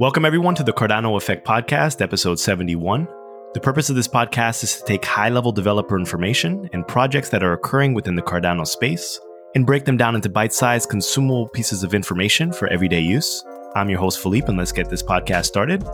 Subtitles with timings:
[0.00, 3.08] Welcome, everyone, to the Cardano Effect Podcast, episode 71.
[3.52, 7.42] The purpose of this podcast is to take high level developer information and projects that
[7.42, 9.18] are occurring within the Cardano space
[9.56, 13.44] and break them down into bite sized, consumable pieces of information for everyday use.
[13.74, 15.84] I'm your host, Philippe, and let's get this podcast started.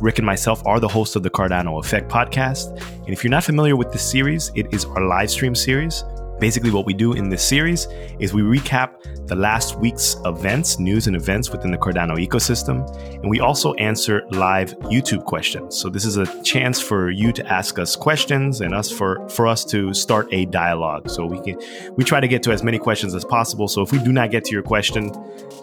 [0.00, 2.76] Rick and myself are the hosts of the Cardano Effect podcast.
[3.04, 6.02] And if you're not familiar with this series, it is our live stream series
[6.42, 7.86] Basically, what we do in this series
[8.18, 12.84] is we recap the last week's events, news, and events within the Cardano ecosystem.
[13.20, 15.78] And we also answer live YouTube questions.
[15.78, 19.46] So this is a chance for you to ask us questions and us for, for
[19.46, 21.08] us to start a dialogue.
[21.08, 21.60] So we can
[21.94, 23.68] we try to get to as many questions as possible.
[23.68, 25.12] So if we do not get to your question,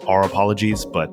[0.08, 1.10] our apologies, but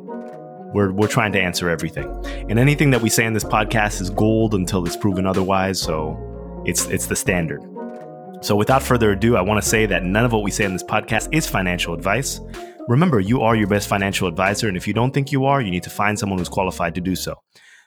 [0.74, 2.08] we're, we're trying to answer everything.
[2.50, 5.78] And anything that we say in this podcast is gold until it's proven otherwise.
[5.78, 7.77] So it's it's the standard.
[8.42, 10.74] So, without further ado, I want to say that none of what we say in
[10.74, 12.40] this podcast is financial advice.
[12.88, 15.72] Remember, you are your best financial advisor, and if you don't think you are, you
[15.72, 17.36] need to find someone who's qualified to do so.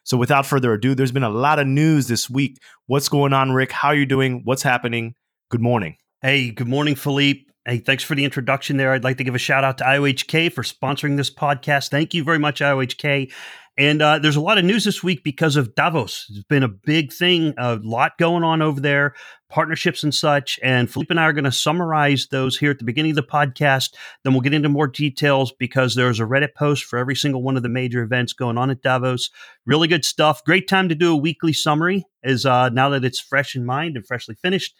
[0.03, 2.59] So, without further ado, there's been a lot of news this week.
[2.87, 3.70] What's going on, Rick?
[3.70, 4.41] How are you doing?
[4.45, 5.15] What's happening?
[5.51, 5.97] Good morning.
[6.20, 7.45] Hey, good morning, Philippe.
[7.64, 8.92] Hey, thanks for the introduction there.
[8.92, 11.91] I'd like to give a shout out to IOHK for sponsoring this podcast.
[11.91, 13.31] Thank you very much, IOHK.
[13.77, 16.27] And uh, there's a lot of news this week because of Davos.
[16.29, 19.14] It's been a big thing, a lot going on over there,
[19.51, 20.59] partnerships and such.
[20.62, 23.23] And Philippe and I are going to summarize those here at the beginning of the
[23.23, 23.95] podcast.
[24.23, 27.57] Then we'll get into more details because there's a Reddit post for every single one
[27.57, 29.31] of the major events going on at Davos.
[29.67, 30.45] Really good stuff.
[30.45, 33.97] Great time to do a weekly summary, is uh, now that it's fresh in mind
[33.97, 34.75] and freshly finished.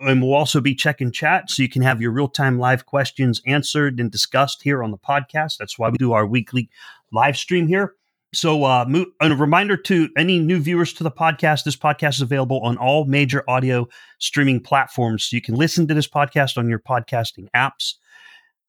[0.00, 3.40] And we'll also be checking chat so you can have your real time live questions
[3.46, 5.58] answered and discussed here on the podcast.
[5.58, 6.70] That's why we do our weekly
[7.12, 7.94] live stream here.
[8.34, 8.86] So, uh,
[9.20, 13.04] a reminder to any new viewers to the podcast this podcast is available on all
[13.04, 13.86] major audio
[14.20, 15.24] streaming platforms.
[15.24, 17.94] So you can listen to this podcast on your podcasting apps.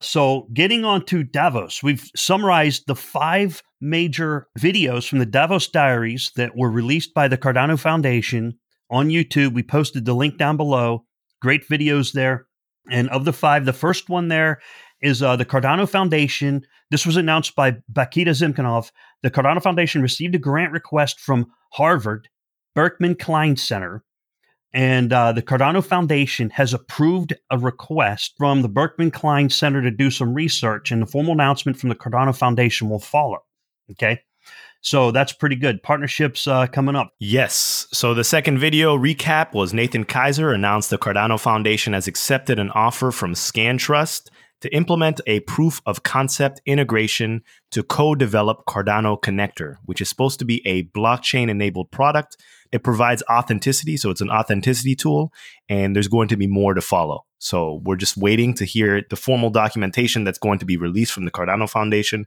[0.01, 6.31] So, getting on to Davos, we've summarized the five major videos from the Davos Diaries
[6.35, 9.53] that were released by the Cardano Foundation on YouTube.
[9.53, 11.05] We posted the link down below.
[11.41, 12.47] Great videos there.
[12.91, 14.59] And of the five, the first one there
[15.03, 16.65] is uh, the Cardano Foundation.
[16.89, 18.91] This was announced by Bakita Zimkinov.
[19.21, 22.29] The Cardano Foundation received a grant request from Harvard
[22.73, 24.03] Berkman Klein Center,
[24.73, 29.91] and uh, the Cardano Foundation has approved a request from the Berkman Klein Center to
[29.91, 33.43] do some research, and the formal announcement from the Cardano Foundation will follow.
[33.91, 34.21] Okay.
[34.81, 35.81] So that's pretty good.
[35.81, 37.13] Partnerships uh, coming up.
[37.19, 37.87] Yes.
[37.93, 42.69] So the second video recap was Nathan Kaiser announced the Cardano Foundation has accepted an
[42.71, 44.29] offer from ScanTrust
[44.63, 50.39] to implement a proof of concept integration to co develop Cardano Connector, which is supposed
[50.39, 52.37] to be a blockchain enabled product.
[52.71, 55.33] It provides authenticity, so it's an authenticity tool,
[55.67, 57.25] and there's going to be more to follow.
[57.39, 61.25] So we're just waiting to hear the formal documentation that's going to be released from
[61.25, 62.25] the Cardano Foundation.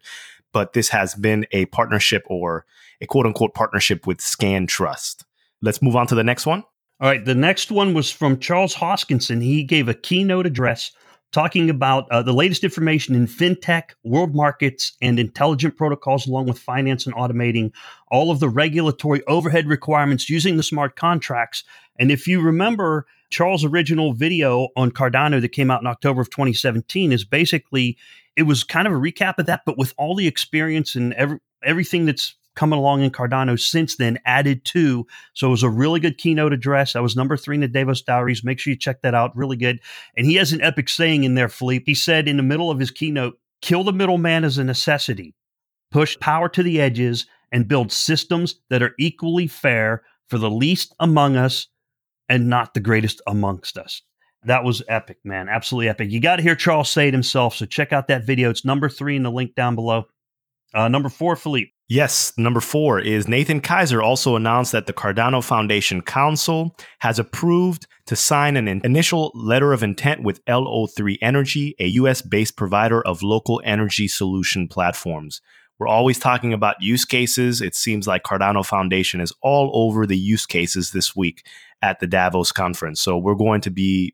[0.53, 2.67] But this has been a partnership or
[3.01, 5.25] a quote unquote partnership with Scan Trust.
[5.63, 6.65] Let's move on to the next one.
[7.01, 7.25] All right.
[7.25, 9.43] The next one was from Charles Hoskinson.
[9.43, 10.93] He gave a keynote address
[11.33, 16.59] talking about uh, the latest information in fintech, world markets, and intelligent protocols, along with
[16.59, 17.73] finance and automating
[18.11, 21.65] all of the regulatory overhead requirements using the smart contracts.
[21.99, 26.31] And if you remember, Charles' original video on Cardano that came out in October of
[26.31, 27.99] 2017 is basically
[28.37, 31.39] it was kind of a recap of that, but with all the experience and every,
[31.65, 35.07] everything that's coming along in Cardano since then, added to.
[35.35, 36.95] So it was a really good keynote address.
[36.95, 38.43] That was number three in the Davos Diaries.
[38.43, 39.37] Make sure you check that out.
[39.37, 39.81] Really good.
[40.17, 41.85] And he has an epic saying in there, Philippe.
[41.87, 45.35] He said in the middle of his keynote, kill the middleman as a necessity,
[45.93, 50.95] push power to the edges, and build systems that are equally fair for the least
[50.99, 51.69] among us
[52.29, 54.03] and not the greatest amongst us.
[54.45, 55.49] That was epic, man.
[55.49, 56.11] Absolutely epic.
[56.11, 57.57] You got to hear Charles say it himself.
[57.57, 58.51] So check out that video.
[58.51, 60.07] It's number three in the link down below.
[60.75, 61.73] Uh, number four, Philippe.
[61.89, 67.87] Yes, number four is Nathan Kaiser also announced that the Cardano Foundation Council has approved
[68.07, 73.23] to sign an initial letter of intent with LO3 Energy, a US based provider of
[73.23, 75.41] local energy solution platforms.
[75.79, 77.61] We're always talking about use cases.
[77.61, 81.47] It seems like Cardano Foundation is all over the use cases this week
[81.83, 83.01] at the Davos conference.
[83.01, 84.13] So we're going to be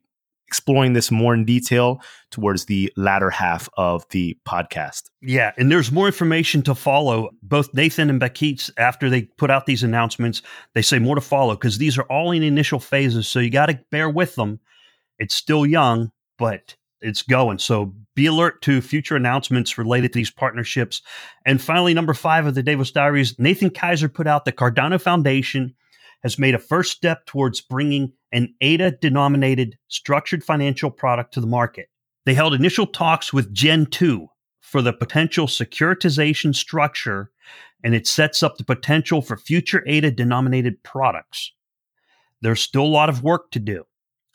[0.53, 1.99] exploring this more in detail
[2.31, 5.09] towards the latter half of the podcast.
[5.23, 7.31] Yeah, and there's more information to follow.
[7.43, 10.43] Both Nathan and Bakit, after they put out these announcements,
[10.75, 13.27] they say more to follow because these are all in initial phases.
[13.27, 14.61] So you got to bear with them.
[15.19, 17.57] It's still young, but it's going.
[17.59, 21.01] So be alert to future announcements related to these partnerships.
[21.47, 25.75] And finally, number five of the Davos Diaries, Nathan Kaiser put out the Cardano Foundation
[26.23, 31.47] has made a first step towards bringing an ADA denominated structured financial product to the
[31.47, 31.89] market.
[32.25, 34.27] They held initial talks with Gen 2
[34.61, 37.31] for the potential securitization structure
[37.85, 41.53] and it sets up the potential for future ADA denominated products.
[42.41, 43.85] There's still a lot of work to do,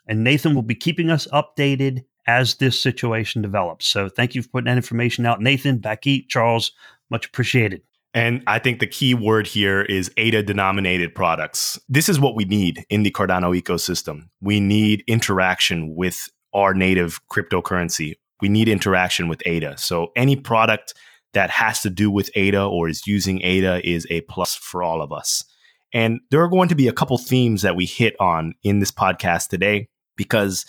[0.06, 3.86] and Nathan will be keeping us updated as this situation develops.
[3.86, 5.40] So thank you for putting that information out.
[5.40, 6.72] Nathan, Becky, Charles,
[7.10, 7.82] much appreciated.
[8.14, 11.78] And I think the key word here is ADA denominated products.
[11.88, 14.28] This is what we need in the Cardano ecosystem.
[14.40, 18.14] We need interaction with our native cryptocurrency.
[18.40, 19.76] We need interaction with ADA.
[19.78, 20.94] So any product
[21.34, 25.02] that has to do with ADA or is using ADA is a plus for all
[25.02, 25.44] of us.
[25.92, 28.92] And there are going to be a couple themes that we hit on in this
[28.92, 30.64] podcast today because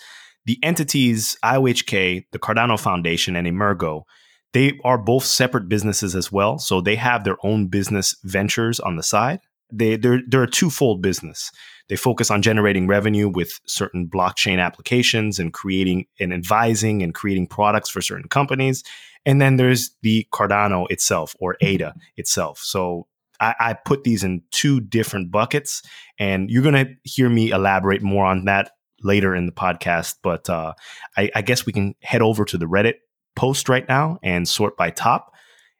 [0.46, 4.04] the entities IOHK, the Cardano Foundation, and Emurgo
[4.52, 6.58] they are both separate businesses as well.
[6.58, 9.40] So they have their own business ventures on the side.
[9.72, 11.52] They, they're, they're a twofold business.
[11.88, 17.46] They focus on generating revenue with certain blockchain applications and creating and advising and creating
[17.46, 18.82] products for certain companies.
[19.26, 22.58] And then there's the Cardano itself or ADA itself.
[22.58, 23.06] So
[23.38, 25.82] I, I put these in two different buckets,
[26.18, 30.16] and you're going to hear me elaborate more on that later in the podcast.
[30.22, 30.74] But uh,
[31.16, 32.94] I, I guess we can head over to the Reddit
[33.36, 35.32] post right now and sort by top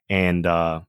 [0.08, 0.80] and uh,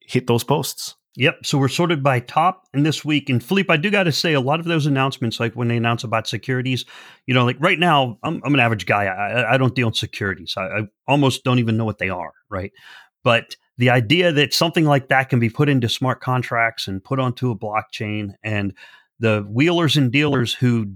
[0.00, 0.96] hit those posts.
[1.16, 1.46] Yep.
[1.46, 3.30] So we're sorted by top And this week.
[3.30, 5.78] And Philippe, I do got to say, a lot of those announcements, like when they
[5.78, 6.84] announce about securities,
[7.26, 9.06] you know, like right now, I'm, I'm an average guy.
[9.06, 10.54] I, I don't deal in securities.
[10.58, 12.32] I, I almost don't even know what they are.
[12.50, 12.72] Right.
[13.24, 17.18] But the idea that something like that can be put into smart contracts and put
[17.18, 18.74] onto a blockchain and
[19.18, 20.92] the wheelers and dealers who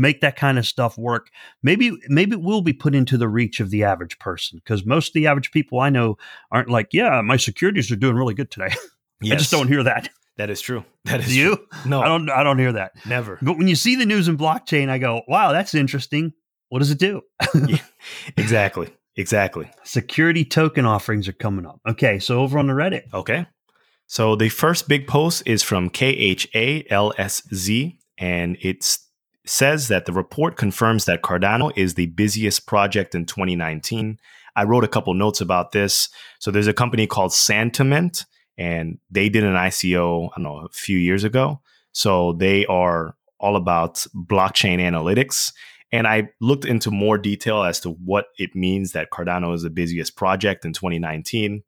[0.00, 1.30] make that kind of stuff work
[1.62, 5.08] maybe maybe it will be put into the reach of the average person because most
[5.08, 6.16] of the average people i know
[6.50, 8.74] aren't like yeah my securities are doing really good today.
[9.20, 9.32] Yes.
[9.32, 10.08] i just don't hear that.
[10.38, 10.84] That is true.
[11.04, 11.56] That is you?
[11.56, 11.66] true.
[11.84, 12.00] no.
[12.00, 12.92] I don't i don't hear that.
[13.06, 13.38] Never.
[13.42, 16.32] But when you see the news in blockchain i go wow that's interesting.
[16.70, 17.22] What does it do?
[17.54, 17.78] Yeah,
[18.36, 18.88] exactly.
[19.16, 19.70] Exactly.
[19.84, 21.80] Security token offerings are coming up.
[21.86, 23.12] Okay so over on the reddit.
[23.12, 23.46] Okay.
[24.06, 26.46] So the first big post is from khalsz
[28.18, 29.09] and it's
[29.50, 34.18] says that the report confirms that Cardano is the busiest project in 2019.
[34.54, 36.08] I wrote a couple notes about this.
[36.38, 38.24] So there's a company called Santiment,
[38.56, 41.60] and they did an ICO, I don't know, a few years ago.
[41.92, 45.52] So they are all about blockchain analytics.
[45.90, 49.70] And I looked into more detail as to what it means that Cardano is the
[49.70, 51.64] busiest project in 2019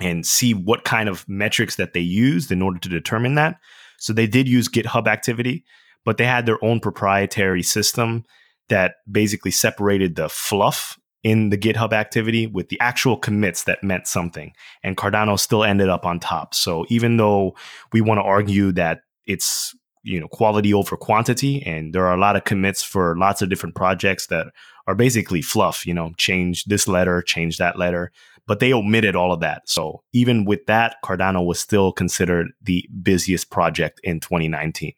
[0.00, 3.58] and see what kind of metrics that they used in order to determine that.
[3.98, 5.64] So they did use GitHub activity
[6.04, 8.24] but they had their own proprietary system
[8.68, 14.06] that basically separated the fluff in the GitHub activity with the actual commits that meant
[14.06, 14.52] something.
[14.82, 16.54] And Cardano still ended up on top.
[16.54, 17.54] So even though
[17.92, 22.20] we want to argue that it's you know quality over quantity and there are a
[22.20, 24.48] lot of commits for lots of different projects that
[24.88, 28.10] are basically fluff you know change this letter change that letter
[28.48, 32.84] but they omitted all of that so even with that cardano was still considered the
[33.02, 34.92] busiest project in 2019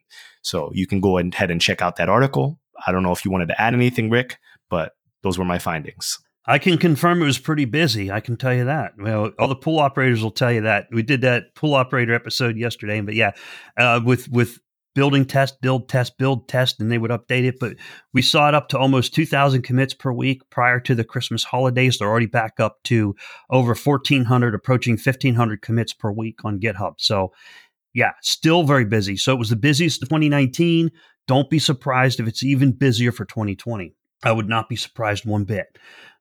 [0.45, 2.61] so you can go ahead and check out that article.
[2.87, 4.39] I don't know if you wanted to add anything, Rick,
[4.69, 4.93] but
[5.23, 6.19] those were my findings.
[6.47, 8.13] I can confirm it was pretty busy.
[8.13, 8.93] I can tell you that.
[8.99, 10.89] Well, all the pool operators will tell you that.
[10.93, 13.33] We did that pool operator episode yesterday, but yeah,
[13.79, 14.59] uh, with with
[14.95, 17.59] building test, build test, build test, and they would update it.
[17.59, 17.77] But
[18.13, 21.99] we saw it up to almost 2,000 commits per week prior to the Christmas holidays.
[21.99, 23.15] They're already back up to
[23.51, 26.95] over 1,400, approaching 1,500 commits per week on GitHub.
[26.99, 27.33] So
[27.95, 29.17] yeah, still very busy.
[29.17, 30.91] So it was the busiest 2019.
[31.27, 33.95] Don't be surprised if it's even busier for 2020.
[34.25, 35.79] I would not be surprised one bit.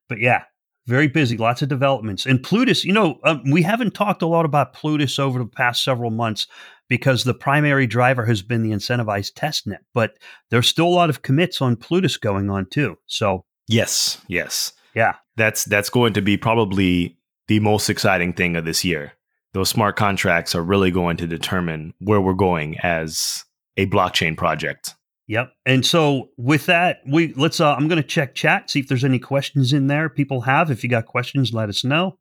[0.07, 0.43] But yeah,
[0.85, 2.25] very busy, lots of developments.
[2.25, 5.83] And Plutus, you know, um, we haven't talked a lot about Plutus over the past
[5.83, 6.47] several months
[6.89, 10.17] because the primary driver has been the incentivized testnet, but
[10.51, 12.97] there's still a lot of commits on Plutus going on too.
[13.07, 14.73] So, yes, yes.
[14.93, 15.15] Yeah.
[15.37, 19.13] That's that's going to be probably the most exciting thing of this year
[19.53, 23.45] those smart contracts are really going to determine where we're going as
[23.77, 24.95] a blockchain project.
[25.27, 25.51] Yep.
[25.65, 29.05] And so with that, we let's uh I'm going to check chat, see if there's
[29.05, 30.69] any questions in there people have.
[30.69, 32.17] If you got questions, let us know.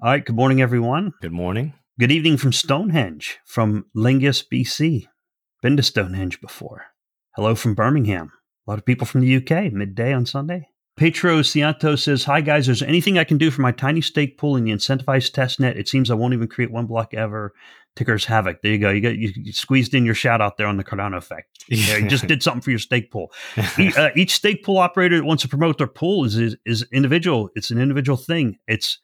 [0.00, 1.12] All right, good morning everyone.
[1.20, 1.74] Good morning.
[1.98, 5.06] Good evening from Stonehenge, from Lingus, BC.
[5.62, 6.86] Been to Stonehenge before.
[7.34, 8.32] Hello from Birmingham.
[8.66, 10.68] A lot of people from the UK, midday on Sunday.
[10.98, 14.56] Petro Cianto says, Hi guys, there's anything I can do for my tiny stake pool
[14.56, 15.76] in the incentivized testnet.
[15.76, 17.54] It seems I won't even create one block ever.
[17.94, 18.62] Tickers Havoc.
[18.62, 18.90] There you go.
[18.90, 21.64] You got you, you squeezed in your shout out there on the Cardano effect.
[21.68, 23.30] Yeah, you just did something for your stake pool.
[23.78, 26.84] each, uh, each stake pool operator that wants to promote their pool is, is is
[26.92, 27.50] individual.
[27.54, 28.58] It's an individual thing.
[28.66, 28.98] It's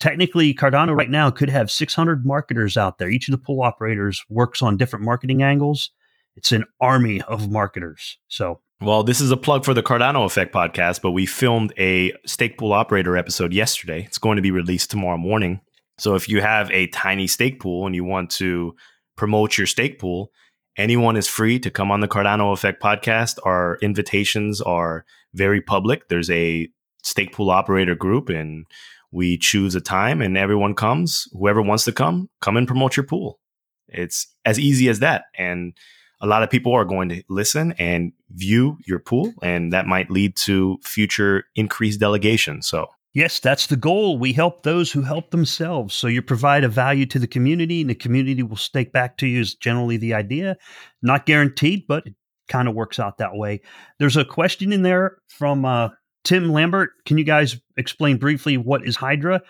[0.00, 3.10] technically Cardano right now could have 600 marketers out there.
[3.10, 5.90] Each of the pool operators works on different marketing angles.
[6.34, 8.18] It's an army of marketers.
[8.28, 12.12] So well, this is a plug for the Cardano Effect podcast, but we filmed a
[12.26, 14.04] stake pool operator episode yesterday.
[14.04, 15.60] It's going to be released tomorrow morning.
[15.98, 18.76] So if you have a tiny stake pool and you want to
[19.16, 20.30] promote your stake pool,
[20.76, 23.38] anyone is free to come on the Cardano Effect podcast.
[23.44, 25.04] Our invitations are
[25.34, 26.08] very public.
[26.08, 26.68] There's a
[27.02, 28.64] stake pool operator group and
[29.10, 31.26] we choose a time and everyone comes.
[31.32, 33.40] Whoever wants to come, come and promote your pool.
[33.88, 35.24] It's as easy as that.
[35.36, 35.72] And
[36.20, 40.10] a lot of people are going to listen and view your pool, and that might
[40.10, 42.62] lead to future increased delegation.
[42.62, 44.18] So, yes, that's the goal.
[44.18, 45.94] We help those who help themselves.
[45.94, 49.26] So, you provide a value to the community, and the community will stake back to
[49.26, 50.56] you, is generally the idea.
[51.02, 52.14] Not guaranteed, but it
[52.48, 53.60] kind of works out that way.
[53.98, 55.90] There's a question in there from uh,
[56.24, 56.90] Tim Lambert.
[57.04, 59.42] Can you guys explain briefly what is Hydra?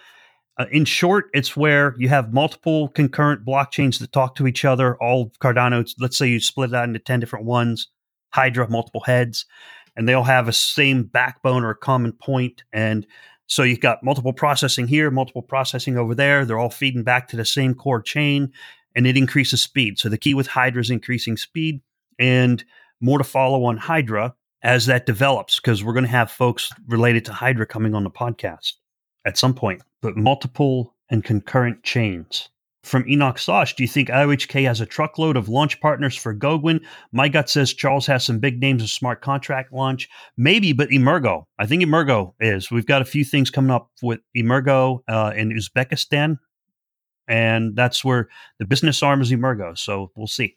[0.58, 4.96] Uh, in short, it's where you have multiple concurrent blockchains that talk to each other.
[4.96, 7.88] All Cardano, let's say you split it into 10 different ones,
[8.30, 9.46] Hydra, multiple heads,
[9.96, 12.64] and they all have a same backbone or a common point.
[12.72, 13.06] And
[13.46, 16.44] so you've got multiple processing here, multiple processing over there.
[16.44, 18.52] They're all feeding back to the same core chain,
[18.96, 20.00] and it increases speed.
[20.00, 21.80] So the key with Hydra is increasing speed,
[22.18, 22.64] and
[23.00, 27.24] more to follow on Hydra as that develops, because we're going to have folks related
[27.26, 28.72] to Hydra coming on the podcast
[29.24, 32.48] at some point but multiple and concurrent chains.
[32.84, 36.80] From Enoch Sosh, do you think IOHK has a truckload of launch partners for Goguen?
[37.12, 40.08] My gut says Charles has some big names of smart contract launch.
[40.36, 41.44] Maybe, but Emurgo.
[41.58, 42.70] I think Emurgo is.
[42.70, 46.38] We've got a few things coming up with Emurgo uh, in Uzbekistan,
[47.26, 48.28] and that's where
[48.58, 49.76] the business arm is Emurgo.
[49.76, 50.56] So we'll see.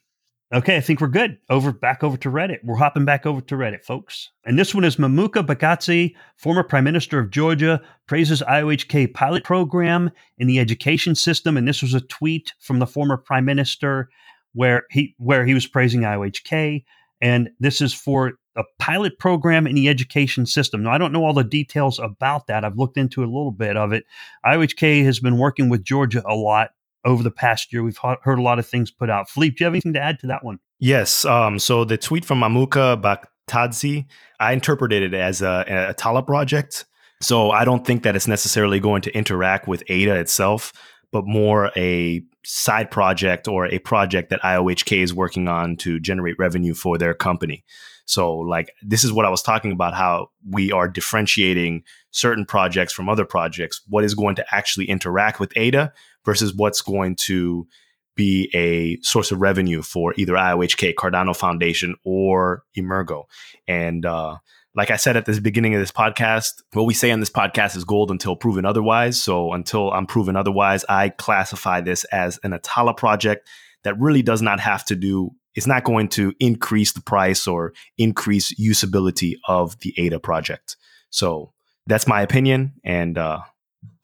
[0.54, 1.38] Okay, I think we're good.
[1.50, 2.58] Over back over to Reddit.
[2.62, 4.32] We're hopping back over to Reddit, folks.
[4.44, 10.12] And this one is Mamuka Bakhtadze, former Prime Minister of Georgia, praises IOHK pilot program
[10.40, 11.56] in the education system.
[11.56, 14.10] And this was a tweet from the former Prime Minister
[14.52, 16.84] where he where he was praising IOHK.
[17.22, 20.84] And this is for a pilot program in the education system.
[20.84, 22.66] Now, I don't know all the details about that.
[22.66, 24.04] I've looked into a little bit of it.
[24.46, 26.72] IOHK has been working with Georgia a lot
[27.06, 27.84] over the past year.
[27.84, 29.30] We've heard a lot of things put out.
[29.30, 30.60] Philippe, do you have anything to add to that one?
[30.80, 31.26] Yes.
[31.26, 34.06] Um, so the tweet from Mamuka Bakhtadze,
[34.40, 36.86] I interpreted it as a, Atala project.
[37.22, 40.74] So I don't think that it's necessarily going to interact with ADA itself,
[41.12, 46.40] but more a side project or a project that IOHK is working on to generate
[46.40, 47.64] revenue for their company.
[48.06, 52.92] So, like, this is what I was talking about how we are differentiating certain projects
[52.92, 53.82] from other projects.
[53.88, 55.94] What is going to actually interact with ADA
[56.26, 57.68] versus what's going to
[58.16, 63.24] be a source of revenue for either IOHK, Cardano Foundation, or Emurgo.
[63.68, 64.38] And uh,
[64.76, 67.76] like I said at the beginning of this podcast, what we say on this podcast
[67.76, 69.22] is gold until proven otherwise.
[69.22, 73.48] So until I'm proven otherwise, I classify this as an Atala project
[73.84, 77.74] that really does not have to do, it's not going to increase the price or
[77.98, 80.78] increase usability of the ADA project.
[81.10, 81.52] So
[81.88, 82.74] that's my opinion.
[82.84, 83.40] And uh,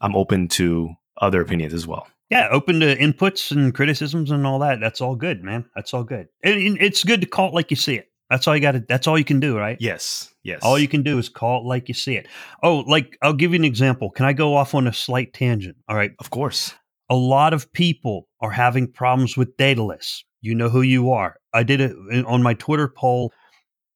[0.01, 0.89] I'm open to
[1.21, 2.07] other opinions as well.
[2.29, 4.79] Yeah, open to inputs and criticisms and all that.
[4.79, 5.65] That's all good, man.
[5.75, 6.27] That's all good.
[6.43, 8.11] And it's good to call it like you see it.
[8.29, 8.83] That's all you got to.
[8.87, 9.77] That's all you can do, right?
[9.79, 10.33] Yes.
[10.43, 10.59] Yes.
[10.61, 12.27] All you can do is call it like you see it.
[12.61, 14.09] Oh, like I'll give you an example.
[14.09, 15.77] Can I go off on a slight tangent?
[15.87, 16.11] All right.
[16.19, 16.73] Of course.
[17.09, 20.25] A lot of people are having problems with Daedalus.
[20.41, 21.37] You know who you are.
[21.53, 23.31] I did it uh, on my Twitter poll.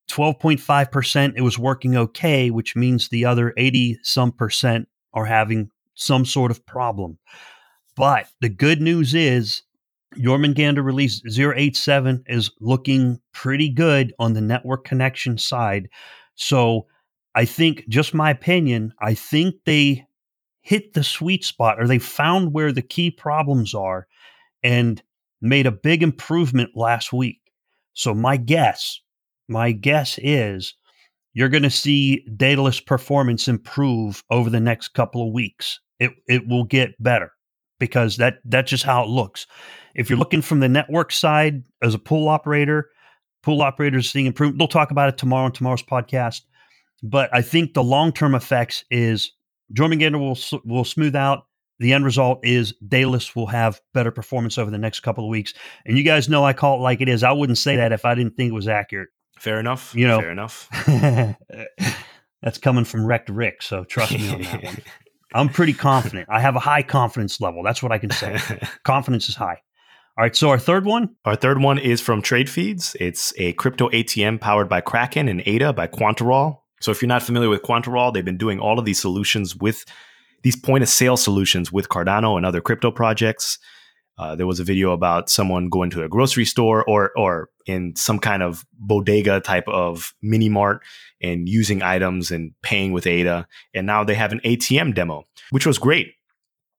[0.09, 5.69] 12.5% it was working okay, which means the other 80 some percent are having
[6.01, 7.17] some sort of problem.
[7.95, 9.63] But the good news is
[10.17, 15.89] Jormungandr release 087 is looking pretty good on the network connection side.
[16.35, 16.87] So
[17.35, 20.05] I think, just my opinion, I think they
[20.61, 24.07] hit the sweet spot or they found where the key problems are
[24.63, 25.01] and
[25.41, 27.39] made a big improvement last week.
[27.93, 28.99] So my guess,
[29.47, 30.75] my guess is
[31.33, 36.47] you're going to see Daedalus performance improve over the next couple of weeks it it
[36.47, 37.31] will get better
[37.79, 39.47] because that that's just how it looks.
[39.95, 42.89] If you're looking from the network side as a pool operator,
[43.43, 44.59] pool operators seeing improvement.
[44.59, 46.41] They'll talk about it tomorrow on tomorrow's podcast.
[47.03, 49.31] But I think the long term effects is
[49.73, 51.45] Jormungandr will will smooth out.
[51.79, 55.53] The end result is Daedalus will have better performance over the next couple of weeks.
[55.85, 57.23] And you guys know I call it like it is.
[57.23, 59.09] I wouldn't say that if I didn't think it was accurate.
[59.39, 59.95] Fair enough.
[59.95, 60.69] You know, fair enough.
[62.43, 64.77] that's coming from Wrecked Rick, so trust me on that one.
[65.33, 66.27] I'm pretty confident.
[66.29, 67.63] I have a high confidence level.
[67.63, 68.39] That's what I can say.
[68.83, 69.61] confidence is high.
[70.17, 70.35] All right.
[70.35, 71.15] So our third one?
[71.25, 72.95] Our third one is from Trade Feeds.
[72.99, 76.59] It's a crypto ATM powered by Kraken and ADA by Quantarol.
[76.81, 79.85] So if you're not familiar with Quantarol, they've been doing all of these solutions with
[80.43, 83.59] these point of sale solutions with Cardano and other crypto projects.
[84.21, 87.95] Uh, there was a video about someone going to a grocery store or or in
[87.95, 90.83] some kind of bodega type of mini mart
[91.23, 93.47] and using items and paying with ADA.
[93.73, 96.13] And now they have an ATM demo, which was great.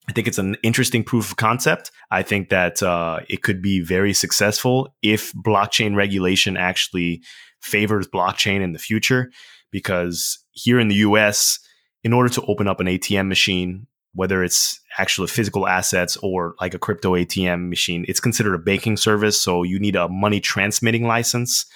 [0.08, 1.90] I think it's an interesting proof of concept.
[2.12, 7.22] I think that uh, it could be very successful if blockchain regulation actually
[7.60, 9.32] favors blockchain in the future.
[9.72, 11.58] Because here in the US,
[12.04, 16.74] in order to open up an ATM machine, whether it's actual physical assets or like
[16.74, 19.40] a crypto ATM machine, it's considered a banking service.
[19.40, 21.66] So you need a money transmitting license.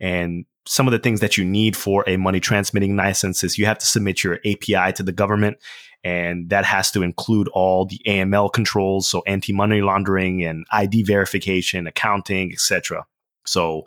[0.00, 3.66] And some of the things that you need for a money transmitting license is you
[3.66, 5.58] have to submit your API to the government.
[6.04, 11.04] And that has to include all the AML controls, so anti money laundering and ID
[11.04, 13.04] verification, accounting, etc.
[13.46, 13.84] So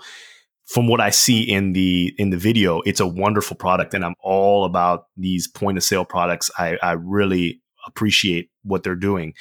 [0.65, 4.15] from what I see in the in the video, it's a wonderful product, and I'm
[4.21, 6.49] all about these point of sale products.
[6.57, 9.33] I, I really appreciate what they're doing,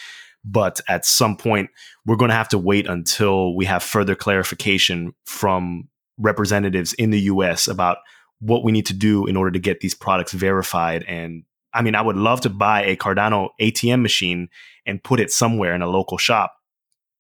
[0.45, 1.71] but at some point,
[2.05, 7.21] we're going to have to wait until we have further clarification from representatives in the
[7.23, 7.67] U.S.
[7.67, 7.99] about
[8.41, 11.03] what we need to do in order to get these products verified.
[11.05, 14.49] And I mean, I would love to buy a Cardano ATM machine
[14.87, 16.55] and put it somewhere in a local shop,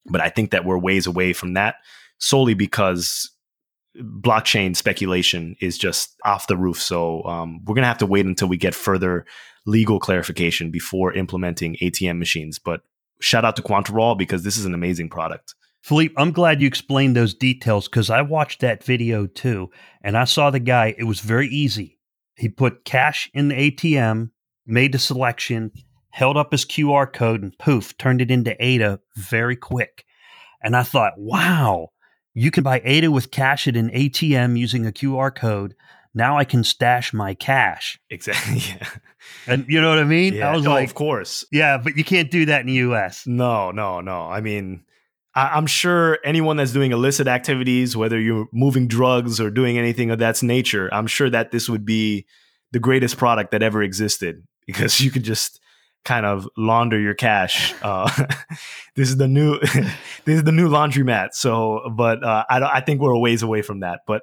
[0.06, 1.76] but I think that we're ways away from that
[2.18, 3.30] solely because
[3.98, 6.80] blockchain speculation is just off the roof.
[6.80, 9.24] So um, we're going to have to wait until we get further
[9.66, 12.58] legal clarification before implementing ATM machines.
[12.58, 12.82] But
[13.20, 15.54] shout out to Quantaroll because this is an amazing product.
[15.82, 19.70] Philippe, I'm glad you explained those details because I watched that video too.
[20.02, 21.98] And I saw the guy, it was very easy.
[22.36, 24.30] He put cash in the ATM,
[24.66, 25.72] made the selection,
[26.10, 30.04] held up his QR code, and poof, turned it into ADA very quick.
[30.62, 31.90] And I thought, wow,
[32.32, 35.74] you can buy ADA with cash at an ATM using a QR code.
[36.14, 37.98] Now I can stash my cash.
[38.10, 38.62] Exactly.
[38.80, 38.88] Yeah.
[39.46, 40.34] And you know what I mean?
[40.34, 40.50] Yeah.
[40.50, 41.46] I was oh, like, of course.
[41.50, 43.26] Yeah, but you can't do that in the US.
[43.26, 44.28] No, no, no.
[44.28, 44.84] I mean,
[45.34, 50.10] I- am sure anyone that's doing illicit activities, whether you're moving drugs or doing anything
[50.10, 52.26] of that nature, I'm sure that this would be
[52.72, 55.60] the greatest product that ever existed because you could just
[56.04, 57.74] kind of launder your cash.
[57.82, 58.10] Uh,
[58.94, 61.32] this is the new this is the new laundromat.
[61.32, 64.00] So, but uh, I I think we're a ways away from that.
[64.06, 64.22] But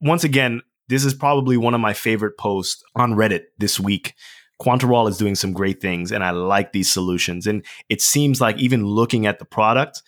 [0.00, 4.12] once again, this is probably one of my favorite posts on Reddit this week.
[4.60, 7.46] Quantaroll is doing some great things, and I like these solutions.
[7.46, 10.02] And it seems like even looking at the product,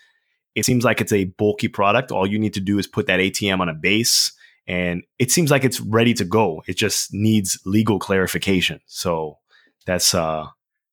[0.54, 2.12] it seems like it's a bulky product.
[2.12, 4.32] All you need to do is put that ATM on a base,
[4.66, 6.62] and it seems like it's ready to go.
[6.66, 8.80] It just needs legal clarification.
[8.84, 9.38] So
[9.86, 10.48] that's uh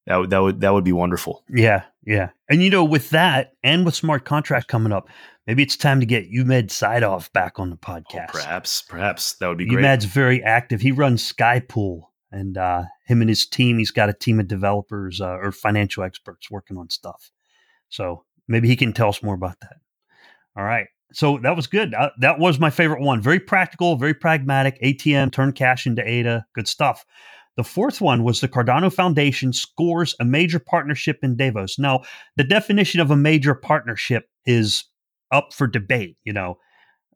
[0.08, 1.44] that would that would that would be wonderful.
[1.50, 2.30] Yeah, yeah.
[2.50, 5.10] And you know, with that and with smart contract coming up,
[5.48, 8.30] maybe it's time to get Umed Saidov back on the oh, podcast.
[8.30, 9.84] Oh, perhaps, perhaps that would be great.
[9.84, 10.82] Umed's very active.
[10.82, 13.78] He runs Skypool, and uh, him and his team.
[13.78, 17.30] He's got a team of developers uh, or financial experts working on stuff.
[17.90, 19.78] So maybe he can tell us more about that.
[20.58, 20.88] All right.
[21.14, 21.94] So that was good.
[21.94, 23.22] Uh, that was my favorite one.
[23.22, 24.82] Very practical, very pragmatic.
[24.82, 26.46] ATM, turn cash into ADA.
[26.56, 27.06] Good stuff.
[27.58, 31.78] The fourth one was the Cardano Foundation scores a major partnership in Davos.
[31.78, 32.02] Now,
[32.38, 34.86] the definition of a major partnership is
[35.32, 36.58] up for debate, you know.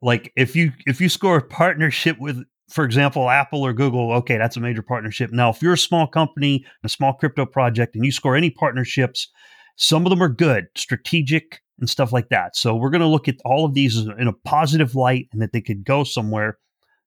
[0.02, 4.38] Like if you if you score a partnership with for example, Apple or Google, okay,
[4.38, 5.30] that's a major partnership.
[5.32, 9.28] Now, if you're a small company, a small crypto project, and you score any partnerships,
[9.76, 12.56] some of them are good, strategic, and stuff like that.
[12.56, 15.52] So, we're going to look at all of these in a positive light and that
[15.52, 16.58] they could go somewhere.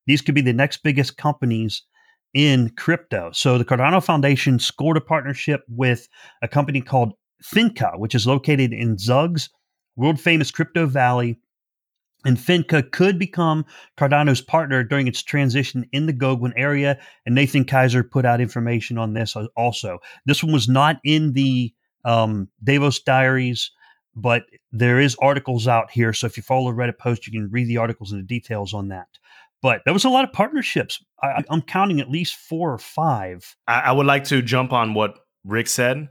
[0.08, 1.84] These could be the next biggest companies
[2.34, 3.32] in crypto.
[3.34, 6.08] So the Cardano Foundation scored a partnership with
[6.42, 9.50] a company called Finca, which is located in Zug's
[9.96, 11.40] world famous crypto valley.
[12.26, 13.66] And Finca could become
[13.98, 17.00] Cardano's partner during its transition in the Goguen area.
[17.26, 20.00] And Nathan Kaiser put out information on this also.
[20.26, 23.72] This one was not in the um, Davos diaries,
[24.16, 26.12] but there is articles out here.
[26.12, 28.74] So if you follow the Reddit post, you can read the articles and the details
[28.74, 29.08] on that.
[29.62, 31.04] But there was a lot of partnerships.
[31.22, 33.56] I, am counting at least four or five.
[33.68, 36.08] I, I, would like to jump on what Rick said.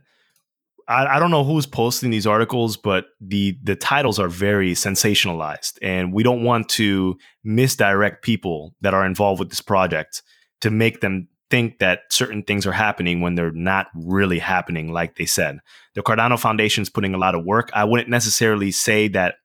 [0.87, 5.79] I, I don't know who's posting these articles, but the the titles are very sensationalized,
[5.81, 10.23] and we don't want to misdirect people that are involved with this project
[10.61, 15.17] to make them think that certain things are happening when they're not really happening like
[15.17, 15.59] they said.
[15.95, 17.71] The Cardano Foundation is putting a lot of work.
[17.73, 19.37] I wouldn't necessarily say that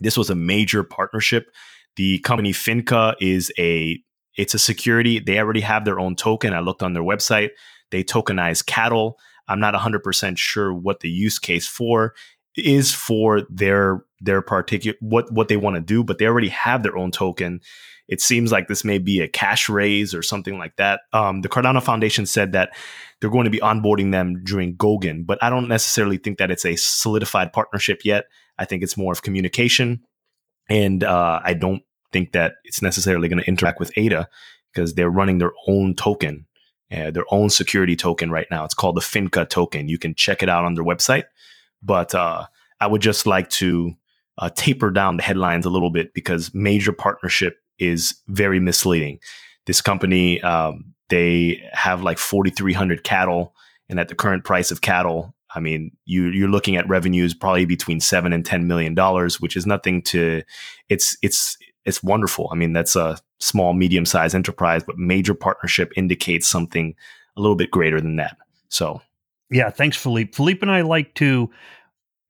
[0.00, 1.50] this was a major partnership
[1.98, 4.00] the company Finca is a
[4.36, 5.18] it's a security.
[5.18, 6.54] They already have their own token.
[6.54, 7.50] I looked on their website.
[7.90, 9.18] They tokenize cattle.
[9.48, 12.14] I'm not 100% sure what the use case for
[12.56, 16.82] is for their their particular what what they want to do, but they already have
[16.82, 17.60] their own token.
[18.06, 21.00] It seems like this may be a cash raise or something like that.
[21.12, 22.70] Um, the Cardano Foundation said that
[23.20, 26.64] they're going to be onboarding them during Goguen, but I don't necessarily think that it's
[26.64, 28.26] a solidified partnership yet.
[28.56, 30.04] I think it's more of communication,
[30.68, 34.28] and uh, I don't think that it's necessarily going to interact with ADA
[34.72, 36.46] because they're running their own token.
[36.90, 38.64] uh, their own security token right now.
[38.64, 39.88] It's called the Finca token.
[39.88, 41.24] You can check it out on their website.
[41.82, 42.46] But uh,
[42.80, 43.94] I would just like to
[44.38, 49.18] uh, taper down the headlines a little bit because major partnership is very misleading.
[49.66, 53.54] This company, um, they have like 4,300 cattle,
[53.88, 57.64] and at the current price of cattle, I mean, you you're looking at revenues probably
[57.64, 60.42] between seven and ten million dollars, which is nothing to.
[60.88, 61.56] It's it's
[61.88, 62.48] it's wonderful.
[62.52, 66.94] I mean, that's a small, medium sized enterprise, but major partnership indicates something
[67.36, 68.36] a little bit greater than that.
[68.68, 69.00] So,
[69.50, 70.32] yeah, thanks, Philippe.
[70.32, 71.50] Philippe and I like to.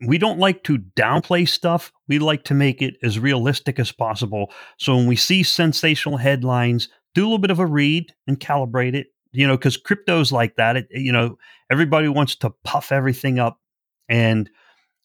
[0.07, 1.93] We don't like to downplay stuff.
[2.07, 4.53] We like to make it as realistic as possible.
[4.77, 8.95] So when we see sensational headlines, do a little bit of a read and calibrate
[8.95, 10.77] it you know, because crypto's like that.
[10.77, 11.39] It, you know,
[11.71, 13.61] everybody wants to puff everything up,
[14.09, 14.49] and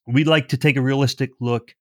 [0.07, 1.75] we like to take a realistic look.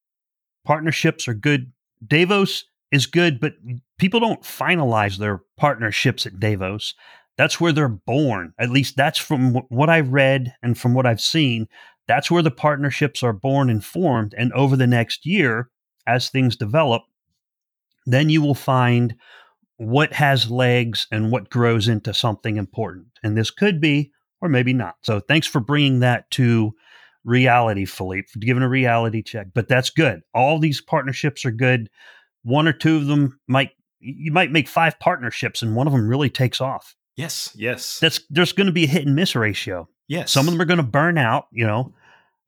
[0.64, 1.72] Partnerships are good.
[2.06, 3.54] Davos is good, but
[3.98, 6.94] people don't finalize their partnerships at Davos.
[7.36, 8.52] That's where they're born.
[8.58, 11.66] At least that's from what I read and from what I've seen.
[12.06, 14.34] That's where the partnerships are born and formed.
[14.36, 15.70] And over the next year,
[16.06, 17.02] as things develop,
[18.04, 19.14] then you will find
[19.76, 23.06] what has legs and what grows into something important.
[23.22, 24.96] And this could be, or maybe not.
[25.02, 26.74] So thanks for bringing that to
[27.24, 29.48] reality, Philippe, giving a reality check.
[29.54, 30.22] But that's good.
[30.34, 31.88] All these partnerships are good.
[32.42, 36.08] One or two of them might, you might make five partnerships and one of them
[36.08, 36.94] really takes off.
[37.16, 38.00] Yes, yes.
[38.00, 39.88] That's there's going to be a hit and miss ratio.
[40.08, 40.32] Yes.
[40.32, 41.94] Some of them are going to burn out, you know,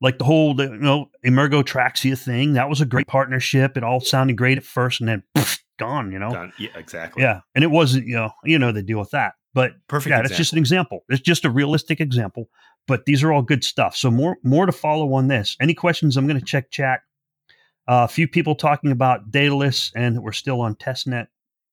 [0.01, 2.53] like the whole you know Emurgo Traxia thing.
[2.53, 3.77] That was a great partnership.
[3.77, 6.31] It all sounded great at first, and then poof, gone, you know?
[6.31, 6.53] Gone.
[6.59, 7.23] Yeah, exactly.
[7.23, 7.41] Yeah.
[7.53, 9.33] And it wasn't, you know, you know the deal with that.
[9.53, 10.11] But perfect.
[10.11, 11.05] Yeah, it's just an example.
[11.07, 12.49] It's just a realistic example.
[12.87, 13.95] But these are all good stuff.
[13.95, 15.57] So more more to follow on this.
[15.59, 16.17] Any questions?
[16.17, 17.01] I'm going to check chat.
[17.87, 21.27] Uh, a few people talking about Daedalus and we're still on testnet.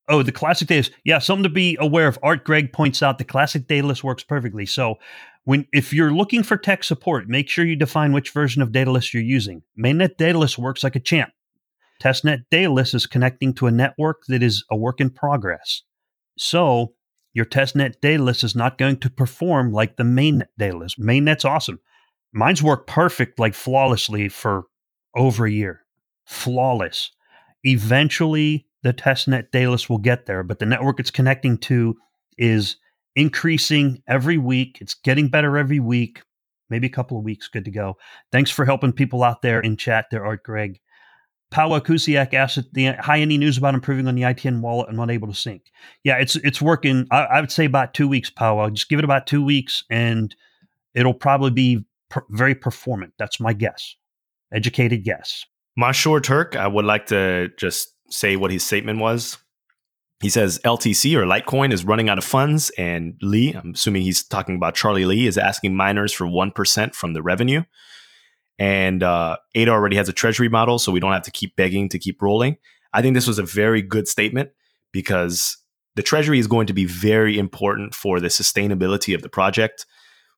[0.09, 0.91] Oh, the classic Daedalus.
[1.05, 2.19] Yeah, something to be aware of.
[2.23, 4.67] Art Greg points out the classic Daedalus works perfectly.
[4.67, 4.97] So
[5.45, 9.15] when if you're looking for tech support, make sure you define which version of Daedalus
[9.15, 9.63] you're using.
[9.79, 11.31] Mainnet Daedalus works like a champ.
[12.03, 15.83] Testnet Daedalus is connecting to a network that is a work in progress.
[16.37, 16.95] So
[17.35, 20.97] your testnet Daedalus is not going to perform like the mainnet Daedalus.
[20.97, 21.81] Mainnet's awesome.
[22.33, 24.65] Mine's worked perfect, like flawlessly for
[25.15, 25.85] over a year.
[26.27, 27.11] Flawless.
[27.65, 31.97] Eventually, the testnet Daedalus will get there, but the network it's connecting to
[32.39, 32.77] is
[33.15, 34.79] increasing every week.
[34.81, 36.23] It's getting better every week.
[36.71, 37.97] Maybe a couple of weeks, good to go.
[38.31, 40.81] Thanks for helping people out there in chat there, Art Greg.
[41.53, 45.11] Paolo Kusiak asked the high any news about improving on the ITN wallet and not
[45.11, 45.71] able to sync.
[46.03, 47.07] Yeah, it's it's working.
[47.11, 48.71] I, I, would say about two weeks, Paolo.
[48.71, 50.35] Just give it about two weeks, and
[50.95, 51.85] it'll probably be
[52.31, 53.13] very performant.
[53.19, 53.95] That's my guess.
[54.53, 55.45] Educated guess.
[55.79, 59.39] Mashur Turk, I would like to just say what his statement was.
[60.21, 64.23] He says LTC or Litecoin is running out of funds, and Lee, I'm assuming he's
[64.23, 67.65] talking about Charlie Lee, is asking miners for 1% from the revenue.
[68.59, 71.89] And uh, ADA already has a treasury model, so we don't have to keep begging
[71.91, 72.57] to keep rolling.
[72.93, 74.51] I think this was a very good statement
[74.93, 75.57] because
[75.97, 79.87] the treasury is going to be very important for the sustainability of the project.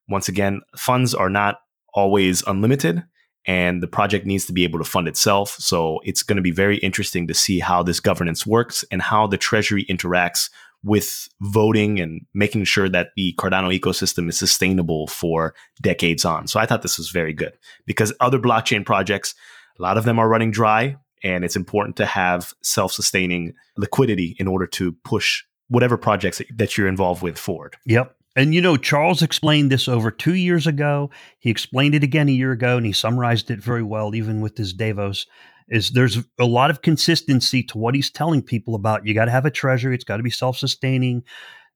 [0.08, 1.58] Once again, funds are not
[1.94, 3.04] always unlimited
[3.46, 5.50] and the project needs to be able to fund itself.
[5.58, 9.26] So it's going to be very interesting to see how this governance works and how
[9.26, 10.50] the treasury interacts
[10.84, 16.46] with voting and making sure that the Cardano ecosystem is sustainable for decades on.
[16.46, 17.54] So I thought this was very good
[17.86, 19.34] because other blockchain projects,
[19.78, 24.46] a lot of them are running dry and it's important to have self-sustaining liquidity in
[24.46, 27.76] order to push whatever projects that you're involved with forward.
[27.86, 28.14] Yep.
[28.36, 31.10] And you know, Charles explained this over two years ago.
[31.38, 34.58] He explained it again a year ago, and he summarized it very well, even with
[34.58, 35.26] his Davos
[35.68, 39.06] is there's a lot of consistency to what he's telling people about.
[39.06, 41.24] You got to have a treasury it's got to be self-sustaining.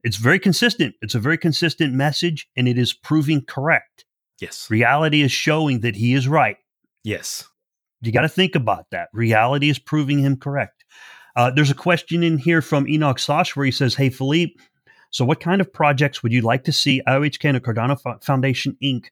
[0.04, 0.94] It's very consistent.
[1.02, 4.04] It's a very consistent message and it is proving correct.
[4.40, 4.68] Yes.
[4.70, 6.56] Reality is showing that he is right.
[7.02, 7.48] Yes.
[8.02, 9.08] You got to think about that.
[9.12, 10.84] Reality is proving him correct.
[11.34, 14.54] Uh, there's a question in here from enoch sosh where he says hey philippe
[15.10, 17.02] so what kind of projects would you like to see?
[17.06, 19.06] IOHK and Cardano Foundation Inc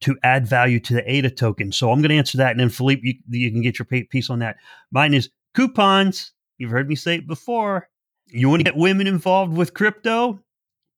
[0.00, 1.72] to add value to the ADA token.
[1.72, 4.30] So I'm going to answer that, and then Philippe, you, you can get your piece
[4.30, 4.56] on that.
[4.90, 6.32] Mine is coupons.
[6.58, 7.88] You've heard me say it before.
[8.28, 10.40] You want to get women involved with crypto?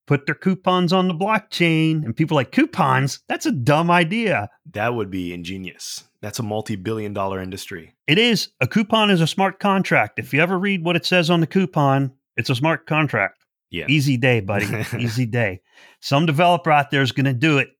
[0.06, 2.04] Put their coupons on the blockchain.
[2.04, 3.20] And people like coupons.
[3.28, 4.50] That's a dumb idea.
[4.72, 6.04] That would be ingenious.
[6.20, 7.94] That's a multi-billion dollar industry.
[8.06, 8.50] It is.
[8.60, 10.18] A coupon is a smart contract.
[10.18, 13.44] If you ever read what it says on the coupon, it's a smart contract.
[13.70, 13.86] Yeah.
[13.88, 14.66] Easy day, buddy.
[14.98, 15.62] Easy day.
[16.00, 17.70] Some developer out there is going to do it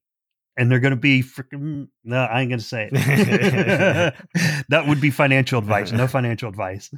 [0.57, 1.87] and they're going to be freaking.
[2.03, 4.15] No, I ain't going to say it.
[4.69, 5.91] that would be financial advice.
[5.91, 6.93] No financial advice.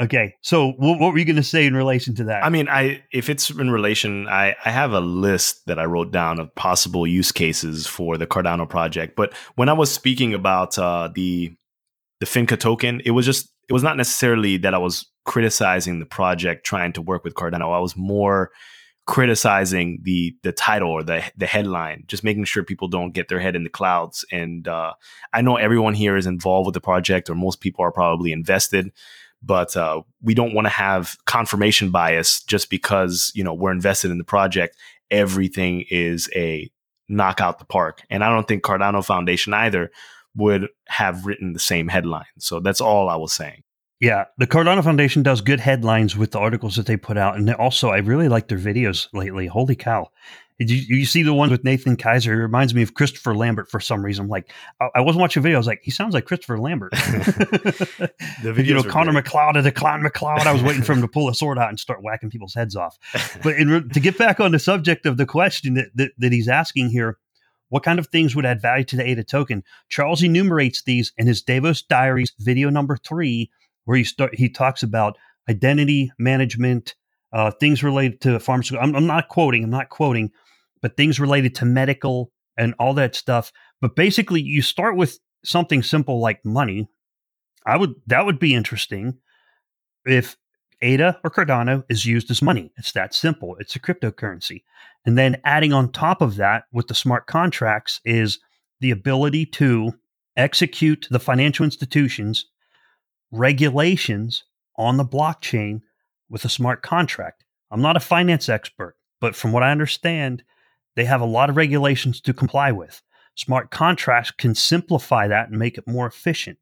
[0.00, 2.44] Okay, so what, what were you going to say in relation to that?
[2.44, 6.10] I mean, I if it's in relation, I I have a list that I wrote
[6.10, 9.14] down of possible use cases for the Cardano project.
[9.14, 11.54] But when I was speaking about uh, the
[12.20, 16.06] the Finca token, it was just it was not necessarily that I was criticizing the
[16.06, 17.74] project trying to work with Cardano.
[17.74, 18.50] I was more
[19.06, 23.40] criticizing the the title or the the headline, just making sure people don't get their
[23.40, 24.24] head in the clouds.
[24.32, 24.94] And uh,
[25.32, 28.92] I know everyone here is involved with the project, or most people are probably invested
[29.46, 34.10] but uh, we don't want to have confirmation bias just because you know we're invested
[34.10, 34.76] in the project.
[35.10, 36.70] Everything is a
[37.08, 39.90] knockout the park, and I don't think Cardano Foundation either
[40.34, 42.24] would have written the same headline.
[42.38, 43.62] So that's all I was saying.
[44.04, 47.50] Yeah, the Cardano Foundation does good headlines with the articles that they put out, and
[47.54, 49.46] also I really like their videos lately.
[49.46, 50.10] Holy cow!
[50.58, 52.34] Did you, you see the ones with Nathan Kaiser?
[52.34, 54.28] It reminds me of Christopher Lambert for some reason.
[54.28, 56.92] like, I, I wasn't watching videos, was like, he sounds like Christopher Lambert.
[56.92, 58.12] the
[58.44, 59.24] videos you know, Connor great.
[59.24, 60.46] MacLeod of the Clown MacLeod.
[60.46, 62.76] I was waiting for him to pull a sword out and start whacking people's heads
[62.76, 62.98] off.
[63.42, 66.46] But in, to get back on the subject of the question that, that, that he's
[66.46, 67.16] asking here,
[67.70, 69.64] what kind of things would add value to the ADA token?
[69.88, 73.50] Charles enumerates these in his Davos Diaries video number three,
[73.84, 75.16] where he start he talks about
[75.48, 76.94] identity management,
[77.32, 78.86] uh, things related to pharmaceutical.
[78.86, 79.64] I'm, I'm, not quoting.
[79.64, 80.30] I'm not quoting,
[80.80, 83.52] but things related to medical and all that stuff.
[83.80, 86.88] But basically, you start with something simple like money.
[87.66, 89.18] I would that would be interesting
[90.04, 90.36] if
[90.82, 92.72] ADA or Cardano is used as money.
[92.76, 93.56] It's that simple.
[93.58, 94.62] It's a cryptocurrency.
[95.06, 98.38] And then adding on top of that with the smart contracts is
[98.80, 99.94] the ability to
[100.36, 102.46] execute the financial institutions
[103.30, 104.44] regulations
[104.76, 105.80] on the blockchain
[106.28, 107.44] with a smart contract.
[107.70, 110.42] I'm not a finance expert, but from what I understand,
[110.96, 113.02] they have a lot of regulations to comply with.
[113.36, 116.58] Smart contracts can simplify that and make it more efficient.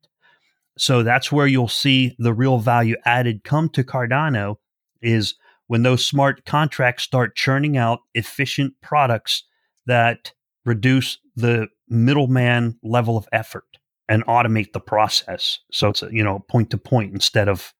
[0.79, 4.57] So that's where you'll see the real value added come to Cardano
[5.03, 5.35] is
[5.67, 9.45] when those smart contracts start churning out efficient products
[9.87, 10.33] that
[10.65, 13.72] reduce the middleman level of effort
[14.09, 15.61] and automate the process.
[15.71, 17.73] So it's a, you know point to point instead of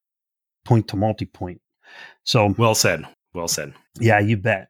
[0.65, 1.61] point to multi point.
[2.25, 3.07] So well said.
[3.35, 3.75] Well said.
[3.99, 4.69] Yeah, you bet.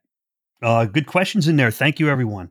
[0.63, 1.71] Uh, good questions in there.
[1.71, 2.51] Thank you, everyone.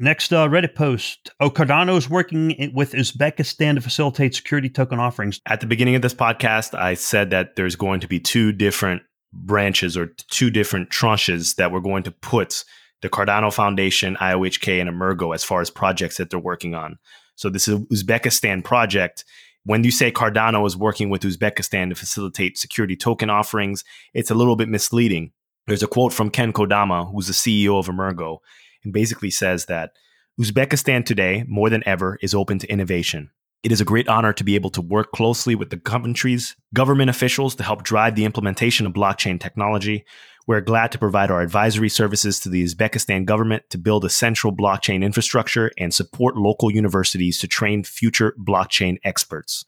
[0.00, 1.30] Next uh, Reddit post.
[1.40, 5.40] Oh, Cardano is working with Uzbekistan to facilitate security token offerings.
[5.46, 9.02] At the beginning of this podcast, I said that there's going to be two different
[9.32, 12.64] branches or two different tranches that we're going to put
[13.02, 16.98] the Cardano Foundation, IOHK, and Emurgo as far as projects that they're working on.
[17.38, 19.24] So this is Uzbekistan project.
[19.64, 24.34] When you say Cardano is working with Uzbekistan to facilitate security token offerings, it's a
[24.34, 25.32] little bit misleading
[25.68, 28.38] there's a quote from Ken Kodama, who's the CEO of Emurgo,
[28.82, 29.92] and basically says that
[30.40, 33.30] Uzbekistan today, more than ever, is open to innovation.
[33.62, 37.10] It is a great honor to be able to work closely with the country's government
[37.10, 40.06] officials to help drive the implementation of blockchain technology.
[40.48, 44.50] We're glad to provide our advisory services to the Uzbekistan government to build a central
[44.50, 49.66] blockchain infrastructure and support local universities to train future blockchain experts.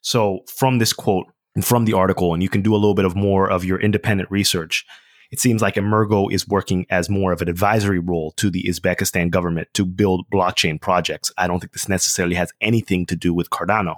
[0.00, 3.04] So, from this quote and from the article, and you can do a little bit
[3.04, 4.86] of more of your independent research,
[5.30, 9.28] it seems like Emurgo is working as more of an advisory role to the Uzbekistan
[9.28, 11.30] government to build blockchain projects.
[11.36, 13.96] I don't think this necessarily has anything to do with Cardano.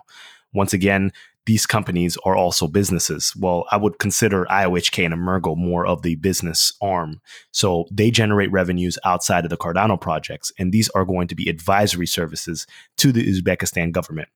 [0.53, 1.13] Once again,
[1.47, 3.35] these companies are also businesses.
[3.39, 7.21] Well, I would consider IOHK and Emurgo more of the business arm.
[7.53, 11.49] So they generate revenues outside of the Cardano projects, and these are going to be
[11.49, 12.67] advisory services
[12.99, 14.29] to the Uzbekistan government.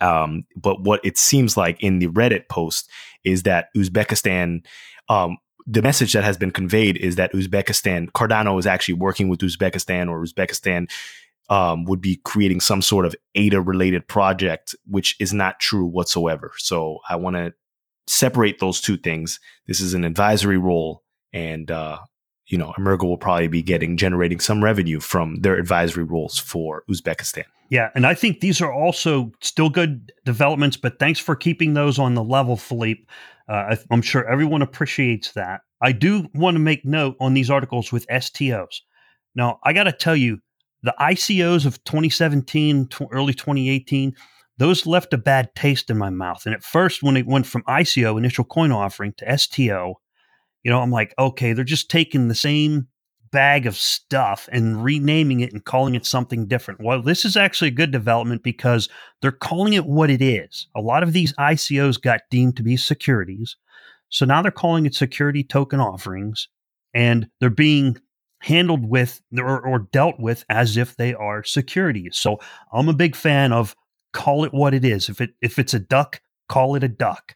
[0.00, 2.90] Um, but what it seems like in the Reddit post
[3.24, 4.64] is that Uzbekistan
[5.08, 9.40] um, the message that has been conveyed is that Uzbekistan, Cardano is actually working with
[9.40, 10.88] Uzbekistan or Uzbekistan
[11.48, 16.52] um, would be creating some sort of ADA related project, which is not true whatsoever.
[16.58, 17.52] So I want to
[18.06, 19.40] separate those two things.
[19.66, 21.98] This is an advisory role, and uh,
[22.46, 26.84] you know, Emurgo will probably be getting generating some revenue from their advisory roles for
[26.90, 27.44] Uzbekistan.
[27.68, 31.98] Yeah, and I think these are also still good developments, but thanks for keeping those
[31.98, 33.02] on the level, Philippe.
[33.48, 35.62] Uh, I'm sure everyone appreciates that.
[35.82, 38.80] I do want to make note on these articles with STOs.
[39.34, 40.38] Now, I got to tell you,
[40.86, 44.14] the ICOs of 2017, early 2018,
[44.56, 46.46] those left a bad taste in my mouth.
[46.46, 50.00] And at first, when it went from ICO, initial coin offering, to STO,
[50.62, 52.86] you know, I'm like, okay, they're just taking the same
[53.32, 56.80] bag of stuff and renaming it and calling it something different.
[56.80, 58.88] Well, this is actually a good development because
[59.20, 60.68] they're calling it what it is.
[60.76, 63.56] A lot of these ICOs got deemed to be securities.
[64.08, 66.48] So now they're calling it security token offerings
[66.94, 67.98] and they're being
[68.40, 72.16] handled with or, or dealt with as if they are securities.
[72.16, 72.38] So
[72.72, 73.74] I'm a big fan of
[74.12, 75.08] call it what it is.
[75.08, 77.34] If it if it's a duck, call it a duck.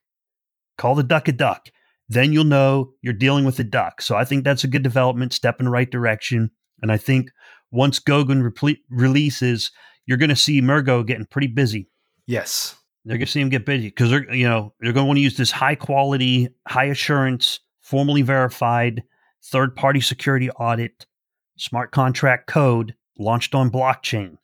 [0.78, 1.68] Call the duck a duck.
[2.08, 4.02] Then you'll know you're dealing with a duck.
[4.02, 6.50] So I think that's a good development, step in the right direction.
[6.82, 7.30] And I think
[7.70, 9.70] once reple- releases,
[10.06, 11.88] you're going to see Mergo getting pretty busy.
[12.26, 12.74] Yes.
[13.04, 15.18] They're going to see him get busy because they're, you know, they're going to want
[15.18, 19.02] to use this high quality, high assurance, formally verified,
[19.42, 21.06] third party security audit,
[21.56, 24.38] smart contract code launched on blockchain.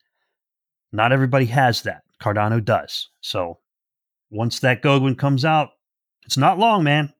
[0.91, 2.03] Not everybody has that.
[2.21, 3.09] Cardano does.
[3.21, 3.59] So
[4.29, 5.69] once that Goguen comes out,
[6.25, 7.13] it's not long, man.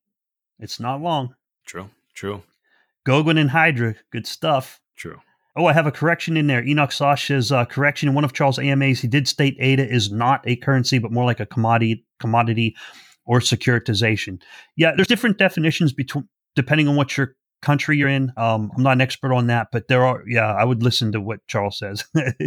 [0.60, 1.36] It's not long.
[1.66, 1.90] True.
[2.13, 2.44] True.
[3.08, 4.82] Goguen and Hydra, good stuff.
[4.96, 5.20] True.
[5.56, 6.63] Oh, I have a correction in there.
[6.63, 9.00] Enoch Sasha's uh, correction in one of Charles' AMAs.
[9.00, 12.76] He did state ADA is not a currency, but more like a commodity, commodity
[13.26, 14.42] or securitization.
[14.76, 18.32] Yeah, there's different definitions between depending on what your country you're in.
[18.38, 20.24] Um, I'm not an expert on that, but there are.
[20.28, 22.06] Yeah, I would listen to what Charles says.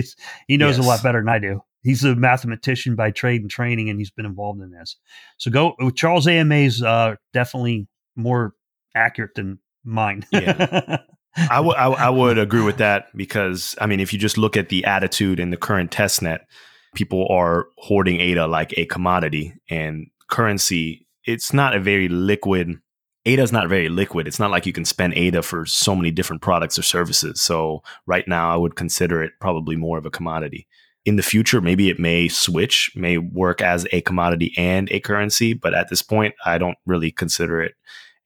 [0.49, 0.85] he knows yes.
[0.85, 1.62] a lot better than I do.
[1.83, 4.96] He's a mathematician by trade and training, and he's been involved in this.
[5.38, 8.55] So go with Charles AMA's uh, definitely more
[8.94, 10.27] accurate than mine.
[10.33, 10.99] yeah.
[11.37, 14.57] I would I, I would agree with that because I mean if you just look
[14.57, 16.46] at the attitude in the current test net,
[16.94, 21.07] people are hoarding ADA like a commodity and currency.
[21.25, 22.79] It's not a very liquid.
[23.26, 24.26] ADA is not very liquid.
[24.26, 27.40] It's not like you can spend ADA for so many different products or services.
[27.42, 30.66] So right now, I would consider it probably more of a commodity.
[31.04, 35.54] In the future, maybe it may switch, may work as a commodity and a currency,
[35.54, 37.74] but at this point, I don't really consider it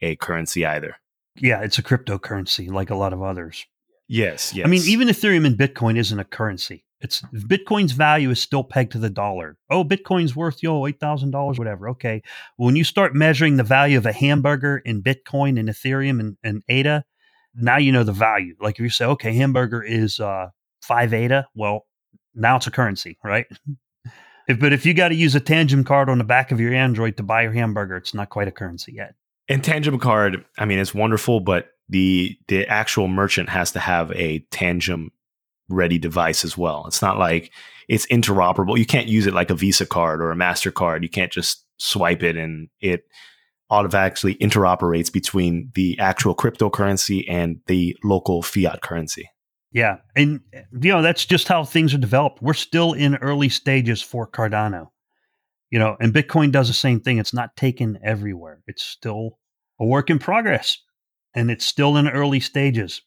[0.01, 0.97] a currency either.
[1.37, 3.67] Yeah, it's a cryptocurrency like a lot of others.
[4.07, 4.67] Yes, yes.
[4.67, 6.85] I mean, even Ethereum and Bitcoin isn't a currency.
[7.05, 9.59] It's Bitcoin's value is still pegged to the dollar.
[9.69, 11.91] Oh, Bitcoin's worth yo eight thousand dollars, whatever.
[11.91, 12.23] Okay,
[12.57, 16.63] when you start measuring the value of a hamburger in Bitcoin and Ethereum and, and
[16.67, 17.05] ADA,
[17.55, 18.57] now you know the value.
[18.59, 20.49] Like if you say, okay, hamburger is uh,
[20.81, 21.87] five ADA, well,
[22.35, 23.47] now it's a currency, right?
[24.47, 26.75] If, but if you got to use a Tangem card on the back of your
[26.75, 29.15] Android to buy your hamburger, it's not quite a currency yet.
[29.49, 34.11] And Tangem card, I mean, it's wonderful, but the the actual merchant has to have
[34.13, 35.09] a Tangem
[35.69, 36.85] ready device as well.
[36.87, 37.53] It's not like
[37.89, 38.79] it's interoperable.
[38.79, 41.03] You can't use it like a Visa card or a Mastercard.
[41.03, 43.03] You can't just swipe it and it
[43.71, 49.29] automatically interoperates between the actual cryptocurrency and the local fiat currency.
[49.73, 52.41] Yeah, and you know that's just how things are developed.
[52.41, 54.91] We're still in early stages for Cardano
[55.75, 57.19] you know, and Bitcoin does the same thing.
[57.19, 58.63] It's not taken everywhere.
[58.69, 59.41] It's still
[59.81, 60.79] a work in progress
[61.35, 63.03] and it's still in early stages.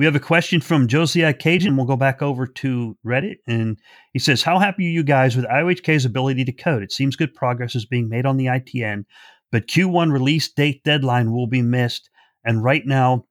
[0.00, 1.76] We have a question from Josiah Cajun.
[1.76, 3.36] We'll go back over to Reddit.
[3.46, 3.76] And
[4.14, 6.82] he says, How happy are you guys with IOHK's ability to code?
[6.82, 9.04] It seems good progress is being made on the ITN,
[9.52, 12.08] but Q1 release date deadline will be missed.
[12.46, 13.26] And right now,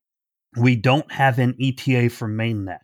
[0.62, 2.78] we don't have an ETA for mainnet.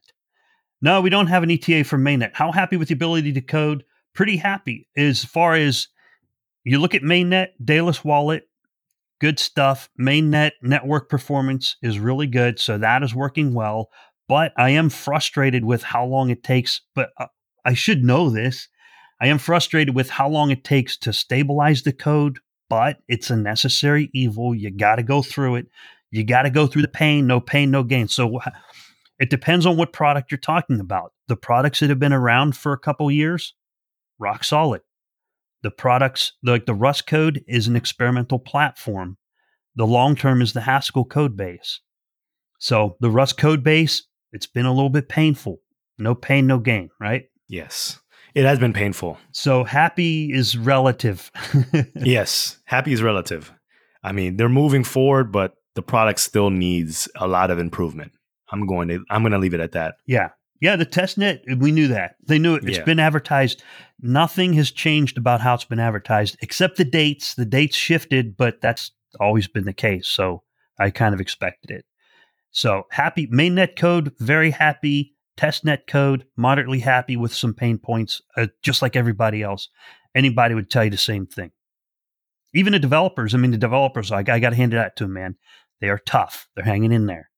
[0.82, 2.32] No, we don't have an ETA for mainnet.
[2.34, 3.84] How happy with the ability to code?
[4.16, 5.90] pretty happy as far as
[6.64, 8.50] you look at mainnet, Daedalus Wallet,
[9.20, 9.90] good stuff.
[10.00, 12.60] Mainnet network performance is really good.
[12.60, 13.90] So that is working well.
[14.28, 16.82] But I am frustrated with how long it takes.
[16.96, 17.28] But uh,
[17.64, 18.68] I should know this.
[19.22, 23.36] I am frustrated with how long it takes to stabilize the code, but it's a
[23.36, 24.54] necessary evil.
[24.54, 25.68] You got to go through it.
[26.12, 27.26] You got to go through the pain.
[27.26, 28.08] No pain, no gain.
[28.08, 28.40] So
[29.20, 31.14] it depends on what product you're talking about.
[31.28, 33.54] The products that have been around for a couple years,
[34.20, 34.82] rock solid.
[35.66, 39.18] The products, like the Rust code, is an experimental platform.
[39.76, 41.82] The long term is the Haskell code base.
[42.60, 45.62] So the Rust code base, it's been a little bit painful.
[45.98, 47.24] No pain, no gain, right?
[47.50, 48.00] Yes.
[48.36, 49.18] It has been painful.
[49.32, 51.32] So happy is relative.
[51.96, 53.52] yes, happy is relative.
[54.04, 58.12] I mean, they're moving forward, but the product still needs a lot of improvement.
[58.52, 59.96] I'm going to I'm going to leave it at that.
[60.06, 60.30] Yeah.
[60.62, 62.16] Yeah, the test net, we knew that.
[62.26, 62.64] They knew it.
[62.64, 62.84] It's yeah.
[62.84, 63.62] been advertised.
[64.02, 67.36] Nothing has changed about how it's been advertised except the dates.
[67.36, 70.08] The dates shifted, but that's always been the case.
[70.08, 70.44] So
[70.80, 71.86] I kind of expected it.
[72.52, 75.12] So happy mainnet code, very happy.
[75.38, 79.68] Testnet code, moderately happy with some pain points, uh, just like everybody else.
[80.16, 81.52] Anybody would tell you the same thing.
[82.54, 85.04] Even the developers, I mean, the developers, I, I got to hand it out to
[85.04, 85.36] them, man.
[85.82, 86.48] They are tough.
[86.56, 87.30] They're hanging in there.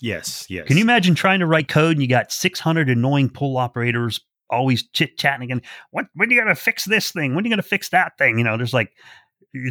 [0.00, 0.66] Yes, yes.
[0.66, 4.20] Can you imagine trying to write code and you got 600 annoying pool operators
[4.50, 7.34] always chit chatting and what when are you going to fix this thing?
[7.34, 8.38] When are you going to fix that thing?
[8.38, 8.92] You know, there's like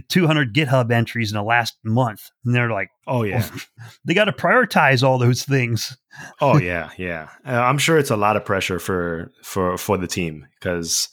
[0.09, 3.47] 200 GitHub entries in the last month, and they're like, "Oh yeah,
[4.05, 5.97] they got to prioritize all those things."
[6.41, 7.29] oh yeah, yeah.
[7.45, 11.09] Uh, I'm sure it's a lot of pressure for for for the team because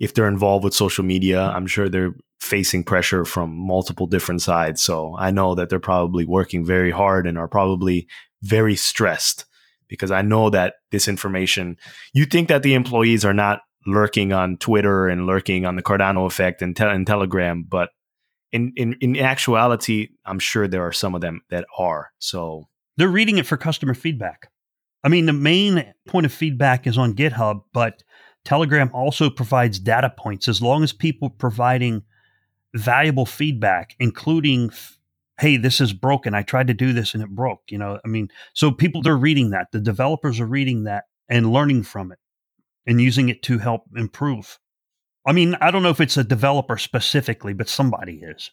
[0.00, 4.82] if they're involved with social media, I'm sure they're facing pressure from multiple different sides.
[4.82, 8.08] So I know that they're probably working very hard and are probably
[8.42, 9.44] very stressed
[9.88, 11.76] because I know that this information,
[12.12, 16.26] you think that the employees are not lurking on Twitter and lurking on the Cardano
[16.26, 17.90] effect and, te- and Telegram, but
[18.52, 22.10] in, in in actuality, I'm sure there are some of them that are.
[22.18, 24.50] So they're reading it for customer feedback.
[25.02, 28.02] I mean, the main point of feedback is on GitHub, but
[28.44, 32.02] Telegram also provides data points as long as people providing
[32.74, 34.70] valuable feedback, including,
[35.40, 36.34] hey, this is broken.
[36.34, 37.62] I tried to do this and it broke.
[37.68, 39.68] You know, I mean, so people they're reading that.
[39.72, 42.18] The developers are reading that and learning from it
[42.86, 44.58] and using it to help improve.
[45.26, 48.50] I mean, I don't know if it's a developer specifically, but somebody is.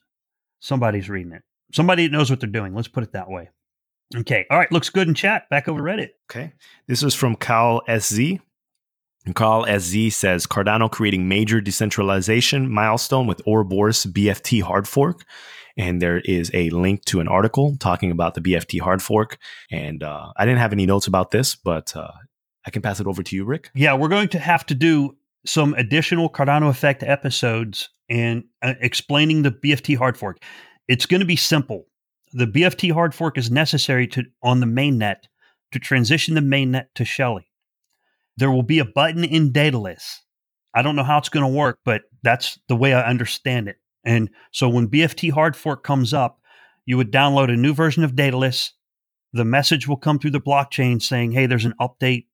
[0.59, 1.43] Somebody's reading it.
[1.73, 2.73] Somebody knows what they're doing.
[2.73, 3.49] Let's put it that way.
[4.15, 4.45] Okay.
[4.49, 4.71] All right.
[4.71, 5.49] Looks good in chat.
[5.49, 6.09] Back over Reddit.
[6.31, 6.53] Okay.
[6.87, 8.39] This is from Carl SZ.
[9.33, 15.25] Carl SZ says Cardano creating major decentralization milestone with Ouroboros BFT hard fork.
[15.77, 19.37] And there is a link to an article talking about the BFT hard fork.
[19.71, 22.11] And uh, I didn't have any notes about this, but uh,
[22.65, 23.69] I can pass it over to you, Rick.
[23.75, 25.15] Yeah, we're going to have to do
[25.45, 30.37] some additional Cardano Effect episodes and uh, explaining the BFT hard fork.
[30.87, 31.85] It's going to be simple.
[32.33, 35.23] The BFT hard fork is necessary to on the mainnet
[35.71, 37.49] to transition the mainnet to Shelley.
[38.37, 40.21] There will be a button in Daedalus.
[40.73, 43.77] I don't know how it's going to work, but that's the way I understand it.
[44.07, 46.39] And so when BFT hard fork comes up,
[46.85, 48.71] you would download a new version of Daedalus.
[49.33, 52.27] The message will come through the blockchain saying, "Hey, there's an update.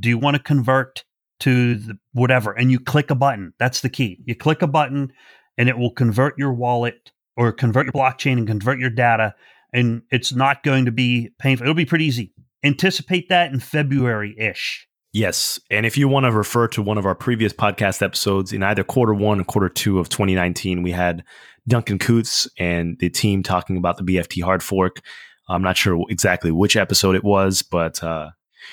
[0.00, 1.04] Do you want to convert
[1.40, 1.78] to
[2.12, 2.52] whatever?
[2.52, 3.52] And you click a button.
[3.58, 4.22] That's the key.
[4.24, 5.12] You click a button
[5.58, 9.34] and it will convert your wallet or convert your blockchain and convert your data
[9.72, 11.64] and it's not going to be painful.
[11.64, 12.32] It'll be pretty easy.
[12.64, 15.58] Anticipate that in february-ish Yes.
[15.70, 18.84] And if you want to refer to one of our previous podcast episodes in either
[18.84, 21.24] quarter one or quarter two of 2019, we had
[21.66, 25.00] Duncan Coutts and the team talking about the BFT hard fork.
[25.48, 28.32] I'm not sure exactly which episode it was, but uh,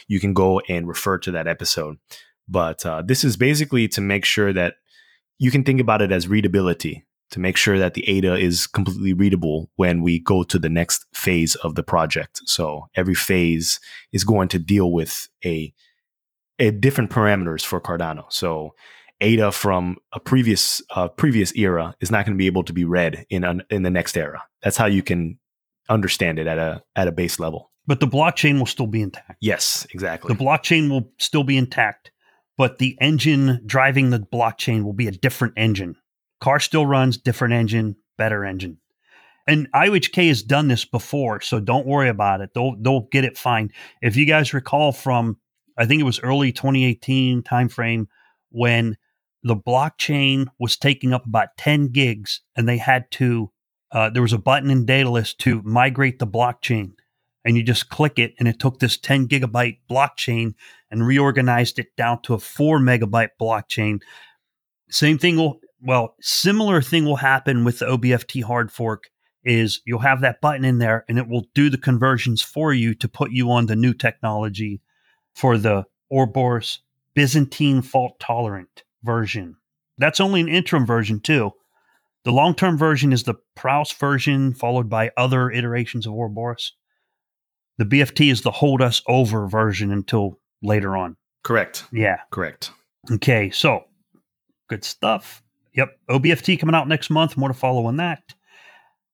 [0.09, 1.95] you can go and refer to that episode.
[2.49, 4.73] But uh, this is basically to make sure that
[5.39, 9.13] you can think about it as readability to make sure that the ADA is completely
[9.13, 12.41] readable when we go to the next phase of the project.
[12.43, 13.79] So every phase
[14.11, 15.73] is going to deal with a
[16.71, 18.25] different parameters for Cardano.
[18.31, 18.75] So
[19.21, 22.83] ADA from a previous uh, previous era is not going to be able to be
[22.83, 24.43] read in an, in the next era.
[24.61, 25.39] That's how you can
[25.89, 27.71] understand it at a at a base level.
[27.85, 29.37] But the blockchain will still be intact.
[29.41, 30.33] Yes, exactly.
[30.33, 32.11] The blockchain will still be intact,
[32.57, 35.95] but the engine driving the blockchain will be a different engine.
[36.39, 38.77] Car still runs, different engine, better engine.
[39.47, 42.53] And IOHK has done this before, so don't worry about it.
[42.53, 43.71] They'll they'll get it fine.
[44.01, 45.37] If you guys recall from
[45.77, 48.07] I think it was early 2018 timeframe
[48.49, 48.97] when
[49.43, 53.51] the blockchain was taking up about 10 gigs and they had to
[53.91, 56.93] uh, there was a button in Daedalus to migrate the blockchain.
[57.45, 60.55] And you just click it and it took this 10 gigabyte blockchain
[60.89, 63.99] and reorganized it down to a 4 megabyte blockchain.
[64.89, 69.09] Same thing will well similar thing will happen with the obft hard fork
[69.43, 72.95] is you'll have that button in there and it will do the conversions for you
[72.95, 74.81] to put you on the new technology
[75.35, 76.79] for the Ouroboros
[77.15, 79.55] Byzantine fault tolerant version.
[79.97, 81.51] That's only an interim version too.
[82.23, 86.73] The long term version is the Praos version, followed by other iterations of Ouroboros.
[87.77, 91.17] The BFT is the hold us over version until later on.
[91.43, 91.85] Correct.
[91.91, 92.17] Yeah.
[92.31, 92.71] Correct.
[93.11, 93.49] Okay.
[93.49, 93.83] So
[94.69, 95.43] good stuff.
[95.73, 95.89] Yep.
[96.09, 97.35] OBFT coming out next month.
[97.35, 98.21] More to follow on that.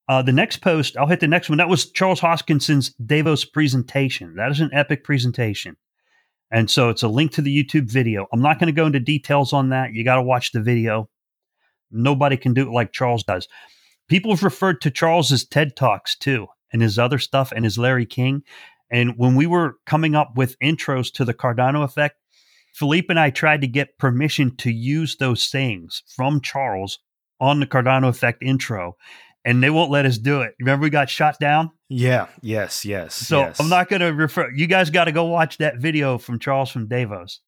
[0.08, 1.60] Uh, the next post, I'll hit the next one.
[1.60, 4.36] That was Charles Hoskinson's Davos presentation.
[4.36, 5.78] That is an epic presentation.
[6.52, 8.28] And so it's a link to the YouTube video.
[8.34, 9.94] I'm not going to go into details on that.
[9.94, 11.10] You got to watch the video.
[11.92, 13.48] Nobody can do it like Charles does.
[14.08, 18.06] People have referred to Charles's TED Talks too and his other stuff and his Larry
[18.06, 18.44] King.
[18.92, 22.16] And when we were coming up with intros to the Cardano effect,
[22.74, 27.00] Philippe and I tried to get permission to use those sayings from Charles
[27.40, 28.96] on the Cardano effect intro,
[29.50, 30.54] and they won't let us do it.
[30.60, 31.72] Remember, we got shot down?
[31.90, 33.16] Yeah, yes, yes.
[33.16, 33.60] So yes.
[33.60, 34.52] I'm not going to refer.
[34.52, 37.42] You guys got to go watch that video from Charles from Davos.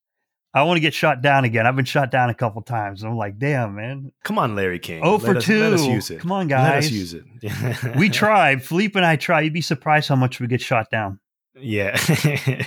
[0.51, 1.67] I want to get shot down again.
[1.67, 3.03] I've been shot down a couple times.
[3.03, 4.11] I'm like, damn, man.
[4.23, 5.01] Come on, Larry King.
[5.03, 5.61] Oh, for let us, two.
[5.61, 6.19] Let us use it.
[6.21, 6.69] Come on, guys.
[6.69, 7.95] Let us use it.
[7.95, 8.63] we tried.
[8.63, 9.41] Philippe and I tried.
[9.41, 11.19] You'd be surprised how much we get shot down.
[11.53, 11.95] Yeah.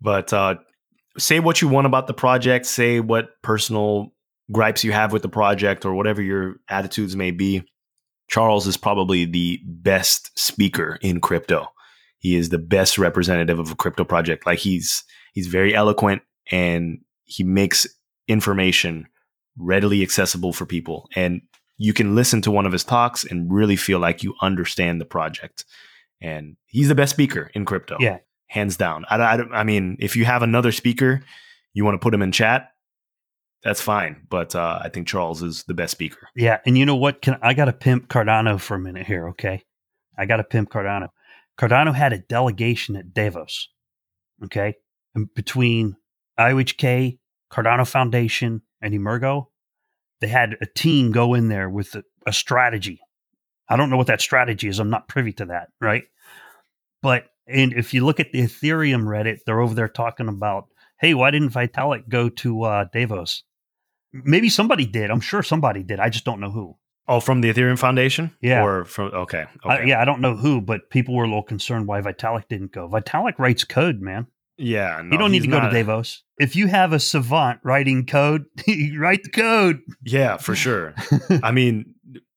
[0.00, 0.54] but uh,
[1.18, 2.64] say what you want about the project.
[2.64, 4.14] Say what personal
[4.50, 7.62] gripes you have with the project or whatever your attitudes may be.
[8.28, 11.68] Charles is probably the best speaker in crypto.
[12.18, 14.46] He is the best representative of a crypto project.
[14.46, 15.04] Like he's
[15.34, 17.86] he's very eloquent and he makes
[18.28, 19.06] information
[19.58, 21.08] readily accessible for people.
[21.14, 21.42] And
[21.76, 25.04] you can listen to one of his talks and really feel like you understand the
[25.04, 25.64] project.
[26.20, 27.96] And he's the best speaker in crypto.
[28.00, 28.18] Yeah.
[28.46, 29.04] Hands down.
[29.10, 31.22] I, I, I mean, if you have another speaker,
[31.72, 32.70] you want to put him in chat,
[33.64, 34.26] that's fine.
[34.28, 36.28] But uh, I think Charles is the best speaker.
[36.36, 37.22] Yeah, and you know what?
[37.22, 39.28] Can I got to pimp Cardano for a minute here?
[39.30, 39.62] Okay,
[40.16, 41.08] I got to pimp Cardano.
[41.58, 43.68] Cardano had a delegation at Davos.
[44.44, 44.74] Okay,
[45.14, 45.96] and between
[46.38, 47.18] IOHK,
[47.50, 49.48] Cardano Foundation, and Emurgo,
[50.20, 53.00] they had a team go in there with a, a strategy.
[53.68, 54.78] I don't know what that strategy is.
[54.78, 56.04] I'm not privy to that, right?
[57.02, 60.66] But and if you look at the Ethereum Reddit, they're over there talking about,
[61.00, 63.42] hey, why didn't Vitalik go to uh, Davos?
[64.22, 65.10] Maybe somebody did.
[65.10, 65.98] I'm sure somebody did.
[66.00, 66.76] I just don't know who.
[67.06, 68.30] Oh, from the Ethereum Foundation?
[68.40, 68.62] Yeah.
[68.64, 69.44] Or from okay.
[69.64, 72.72] I- yeah, I don't know who, but people were a little concerned why Vitalik didn't
[72.72, 72.88] go.
[72.88, 74.26] Vitalik writes code, man.
[74.56, 75.02] Yeah.
[75.04, 76.22] No, you don't need to go to Davos.
[76.38, 78.44] If you have a savant writing code,
[78.96, 79.80] write the code.
[80.04, 80.94] Yeah, for sure.
[81.42, 81.94] I mean,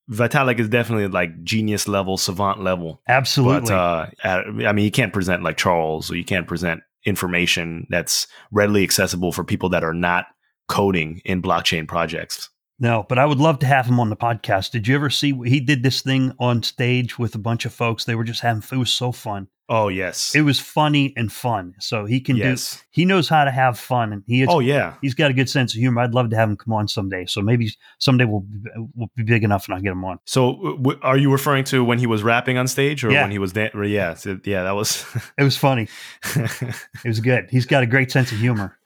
[0.10, 3.02] Vitalik is definitely like genius level, savant level.
[3.08, 3.70] Absolutely.
[3.70, 8.28] But uh, I mean, you can't present like Charles, or you can't present information that's
[8.52, 10.26] readily accessible for people that are not
[10.68, 12.50] coding in blockchain projects.
[12.80, 14.72] no, but I would love to have him on the podcast.
[14.72, 18.06] Did you ever see he did this thing on stage with a bunch of folks?
[18.06, 19.48] They were just having it was so fun.
[19.70, 21.74] Oh yes, It was funny and fun.
[21.80, 22.76] So he can yes.
[22.78, 24.94] do he knows how to have fun and he is, Oh yeah.
[25.02, 26.00] he's got a good sense of humor.
[26.02, 27.26] I'd love to have him come on someday.
[27.26, 30.20] So maybe someday we'll be- we'll be big enough and I'll get him on.
[30.26, 33.24] So, w- are you referring to when he was rapping on stage, or Yeah.
[33.24, 34.16] when he was dan- Yeah,
[34.46, 35.06] yeah, that was.
[35.38, 35.90] It was funny.
[36.36, 37.48] It was good.
[37.50, 38.77] He's got a great sense of humor.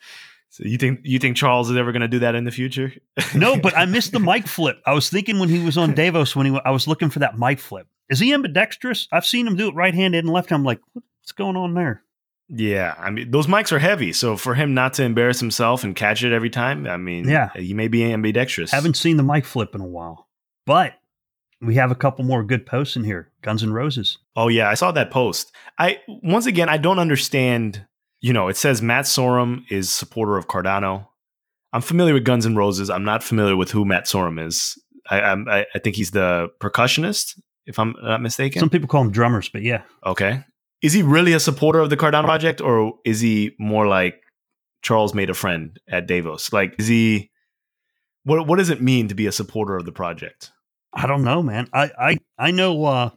[0.52, 2.94] So you think you think Charles is ever going to do that in the future?
[3.34, 4.80] No, but I missed the mic flip.
[4.86, 7.40] I was thinking when he was on Davos when he I was looking for that
[7.40, 7.88] mic flip.
[8.10, 9.08] Is he ambidextrous?
[9.12, 10.50] I've seen him do it right handed and left.
[10.50, 10.60] hand.
[10.60, 12.04] I'm like, what's going on there?
[12.50, 15.96] Yeah, I mean those mics are heavy, so for him not to embarrass himself and
[15.96, 17.50] catch it every time, I mean, Yeah.
[17.56, 18.72] he may be ambidextrous.
[18.72, 20.28] Haven't seen the mic flip in a while,
[20.66, 20.96] but
[21.62, 23.32] we have a couple more good posts in here.
[23.42, 24.18] Guns and Roses.
[24.36, 25.54] Oh yeah, I saw that post.
[25.80, 27.86] I once again I don't understand.
[28.22, 31.08] You know, it says Matt Sorum is supporter of Cardano.
[31.74, 32.90] I'm familiar with Guns N' Roses.
[32.90, 34.78] I'm not familiar with who Matt Sorum is.
[35.10, 38.60] I I, I think he's the percussionist, if I'm not mistaken.
[38.60, 40.44] Some people call him drummers, but yeah, okay,
[40.82, 44.22] is he really a supporter of the Cardano project, or is he more like
[44.84, 46.54] Charles made a friend at Davos?
[46.54, 47.32] Like, is he?
[48.24, 50.52] What What does it mean to be a supporter of the project?
[50.94, 51.68] I don't know, man.
[51.74, 52.86] I I I know.
[52.86, 53.10] uh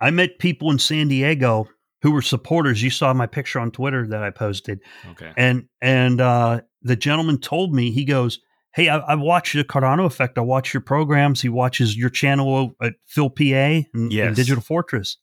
[0.00, 1.68] I met people in San Diego
[2.02, 2.82] who were supporters.
[2.82, 4.80] You saw my picture on Twitter that I posted.
[5.12, 5.32] Okay.
[5.36, 8.38] and and uh, the gentleman told me he goes
[8.72, 10.38] hey I, I watch the cardano effect.
[10.38, 11.42] I watch your programs.
[11.42, 15.16] He watches your channel at phil pa and, and digital fortress.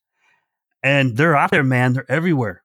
[0.83, 1.93] And they're out there man.
[1.93, 2.63] They're everywhere.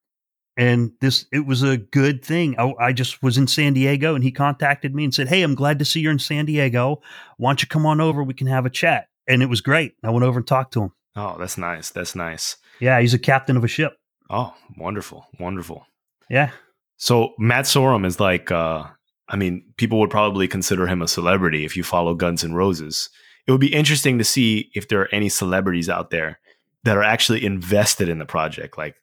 [0.56, 2.58] And this it was a good thing.
[2.58, 5.54] I, I just was in san diego and he contacted me and said hey i'm
[5.54, 7.00] glad to see you're in san diego.
[7.38, 8.22] Why don't you come on over?
[8.22, 9.06] We can have a chat.
[9.28, 9.94] And it was great.
[10.02, 10.92] I went over and talked to him.
[11.14, 11.90] Oh, that's nice.
[11.90, 12.56] That's nice.
[12.80, 13.92] yeah he's a captain of a ship
[14.30, 15.86] Oh, wonderful, wonderful.
[16.30, 16.50] yeah
[16.96, 18.84] So Matt Sorum is like, uh,
[19.28, 23.08] I mean, people would probably consider him a celebrity if you follow Guns N' Roses.
[23.46, 26.38] It would be interesting to see if there are any celebrities out there
[26.84, 28.78] that are actually invested in the project.
[28.78, 28.94] Like,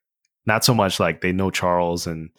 [0.46, 2.30] not so much like they know Charles and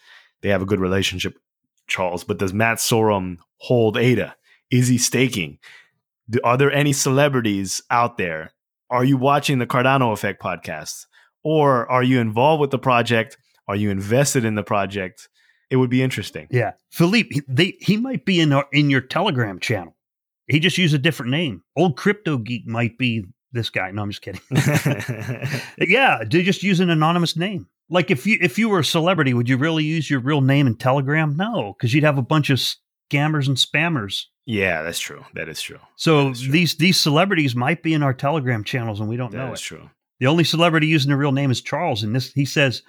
[0.43, 1.43] they have a good relationship, with
[1.87, 4.35] Charles, but does Matt Sorum hold ADA?
[4.71, 5.59] Is he staking?
[6.45, 8.53] Are there any celebrities out there?
[8.89, 11.07] Are you watching the Cardano Effect podcast?
[11.43, 13.37] Or are you involved with the project?
[13.69, 15.29] Are you invested in the project?
[15.71, 16.49] It would be interesting.
[16.51, 19.97] Yeah, Philippe, he, they, he might be in our, in your Telegram channel.
[20.49, 21.63] He just used a different name.
[21.77, 23.91] Old crypto geek might be this guy.
[23.93, 24.41] No, I'm just kidding.
[25.79, 27.69] yeah, they just use an anonymous name.
[27.89, 30.67] Like if you if you were a celebrity, would you really use your real name
[30.67, 31.37] in Telegram?
[31.37, 34.25] No, because you'd have a bunch of scammers and spammers.
[34.47, 35.25] yeah, that's true.
[35.35, 35.79] That is true.
[35.97, 36.53] So is true.
[36.53, 39.59] these these celebrities might be in our Telegram channels and we don't That know it.
[39.59, 39.91] true.
[40.21, 42.83] The only celebrity using their real name is Charles, and this he says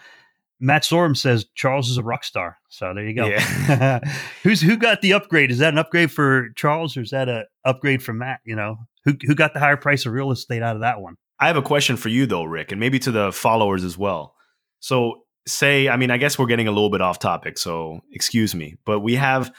[0.60, 2.60] Matt Sorum says Charles is a rock star.
[2.70, 3.26] So there you go.
[3.26, 4.00] Yeah.
[4.44, 5.50] Who's who got the upgrade?
[5.50, 8.42] Is that an upgrade for Charles or is that a upgrade for Matt?
[8.46, 11.16] You know, who who got the higher price of real estate out of that one?
[11.40, 14.36] I have a question for you though, Rick, and maybe to the followers as well.
[14.80, 18.54] So, say, I mean, I guess we're getting a little bit off topic, so excuse
[18.54, 19.52] me, but we have,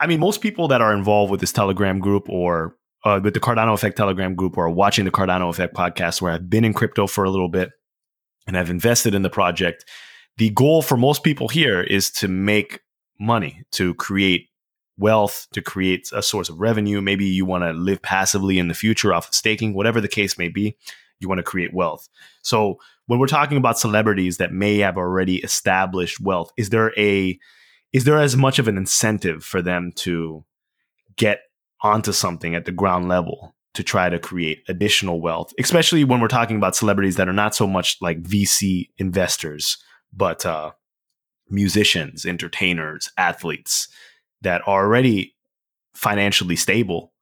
[0.00, 3.40] I mean, most people that are involved with this Telegram group or uh, with the
[3.40, 7.06] Cardano Effect Telegram group or watching the Cardano Effect podcast, where I've been in crypto
[7.06, 7.70] for a little bit
[8.46, 9.84] and I've invested in the project.
[10.36, 12.80] The goal for most people here is to make
[13.20, 14.48] money, to create
[14.98, 17.00] wealth, to create a source of revenue.
[17.00, 20.38] Maybe you want to live passively in the future off of staking, whatever the case
[20.38, 20.76] may be
[21.22, 22.08] you want to create wealth.
[22.42, 27.38] So when we're talking about celebrities that may have already established wealth, is there a
[27.92, 30.44] is there as much of an incentive for them to
[31.16, 31.40] get
[31.82, 36.28] onto something at the ground level to try to create additional wealth, especially when we're
[36.28, 39.78] talking about celebrities that are not so much like VC investors,
[40.12, 40.72] but uh,
[41.48, 43.88] musicians, entertainers, athletes
[44.42, 45.34] that are already
[45.94, 47.12] financially stable?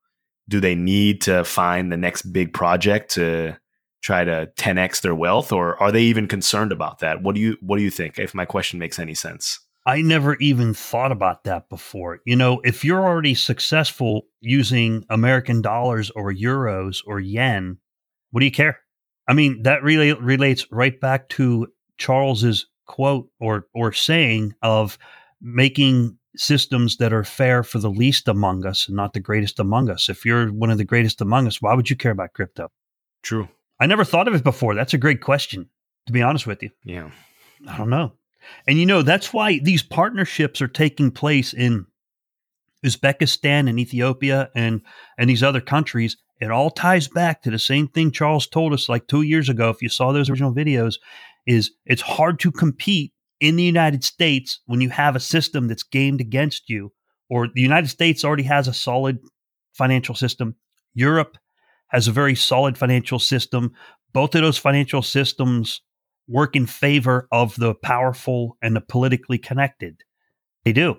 [0.49, 3.57] Do they need to find the next big project to
[4.03, 7.23] try to 10x their wealth or are they even concerned about that?
[7.23, 9.61] What do you what do you think if my question makes any sense?
[9.91, 12.20] I never even thought about that before.
[12.24, 17.76] You know, if you're already successful using American dollars or euros or yen,
[18.30, 18.78] what do you care?
[19.26, 21.66] I mean, that really relates right back to
[21.99, 24.97] Charles's quote or or saying of
[25.41, 29.91] making systems that are fair for the least among us and not the greatest among
[29.91, 30.09] us.
[30.09, 32.68] If you're one of the greatest among us, why would you care about crypto?
[33.24, 33.49] True.
[33.80, 34.76] I never thought of it before.
[34.76, 35.68] That's a great question,
[36.07, 36.70] to be honest with you.
[36.84, 37.11] Yeah.
[37.66, 38.12] I don't know.
[38.66, 41.86] And you know, that's why these partnerships are taking place in
[42.84, 44.82] Uzbekistan and Ethiopia and
[45.18, 46.16] and these other countries.
[46.41, 49.68] It all ties back to the same thing Charles told us like 2 years ago
[49.68, 50.95] if you saw those original videos
[51.47, 55.82] is it's hard to compete in the United States when you have a system that's
[55.82, 56.93] gamed against you,
[57.28, 59.18] or the United States already has a solid
[59.72, 60.57] financial system.
[60.95, 61.36] Europe
[61.88, 63.72] has a very solid financial system.
[64.12, 65.80] Both of those financial systems
[66.31, 70.03] work in favor of the powerful and the politically connected.
[70.64, 70.97] They do.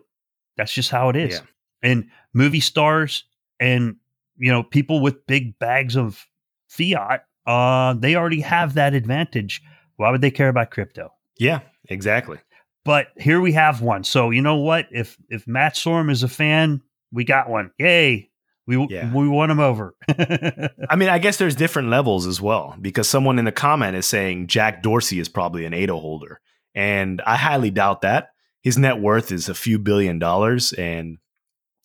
[0.57, 1.35] That's just how it is.
[1.35, 1.89] Yeah.
[1.89, 3.23] And movie stars
[3.59, 3.95] and
[4.37, 6.27] you know people with big bags of
[6.67, 9.61] fiat, uh, they already have that advantage.
[9.95, 11.11] Why would they care about crypto?
[11.39, 12.37] Yeah, exactly.
[12.83, 14.03] But here we have one.
[14.03, 14.87] So you know what?
[14.91, 17.71] If if Matt Sorum is a fan, we got one.
[17.79, 18.30] Yay!
[18.67, 19.11] We yeah.
[19.11, 19.95] we won them over.
[20.09, 24.05] I mean, I guess there's different levels as well because someone in the comment is
[24.05, 26.39] saying Jack Dorsey is probably an ADA holder,
[26.75, 28.29] and I highly doubt that.
[28.61, 31.17] His net worth is a few billion dollars, and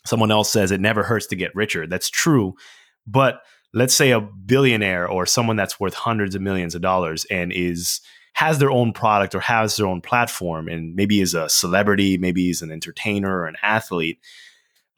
[0.04, 1.86] someone else says it never hurts to get richer.
[1.86, 2.54] That's true,
[3.06, 3.40] but
[3.72, 8.00] let's say a billionaire or someone that's worth hundreds of millions of dollars and is
[8.32, 12.44] has their own product or has their own platform and maybe is a celebrity, maybe
[12.44, 14.18] he's an entertainer or an athlete,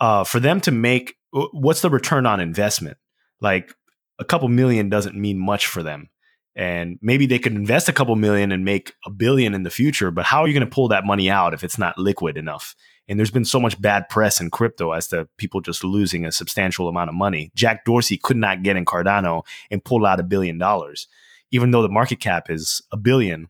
[0.00, 2.98] uh, for them to make Uh, what's the return on investment?
[3.40, 3.74] Like
[4.18, 6.08] a couple million doesn't mean much for them.
[6.56, 10.10] And maybe they could invest a couple million and make a billion in the future,
[10.10, 12.74] but how are you going to pull that money out if it's not liquid enough?
[13.06, 16.32] And there's been so much bad press in crypto as to people just losing a
[16.32, 17.52] substantial amount of money.
[17.54, 21.06] Jack Dorsey could not get in Cardano and pull out a billion dollars
[21.50, 23.48] even though the market cap is a billion,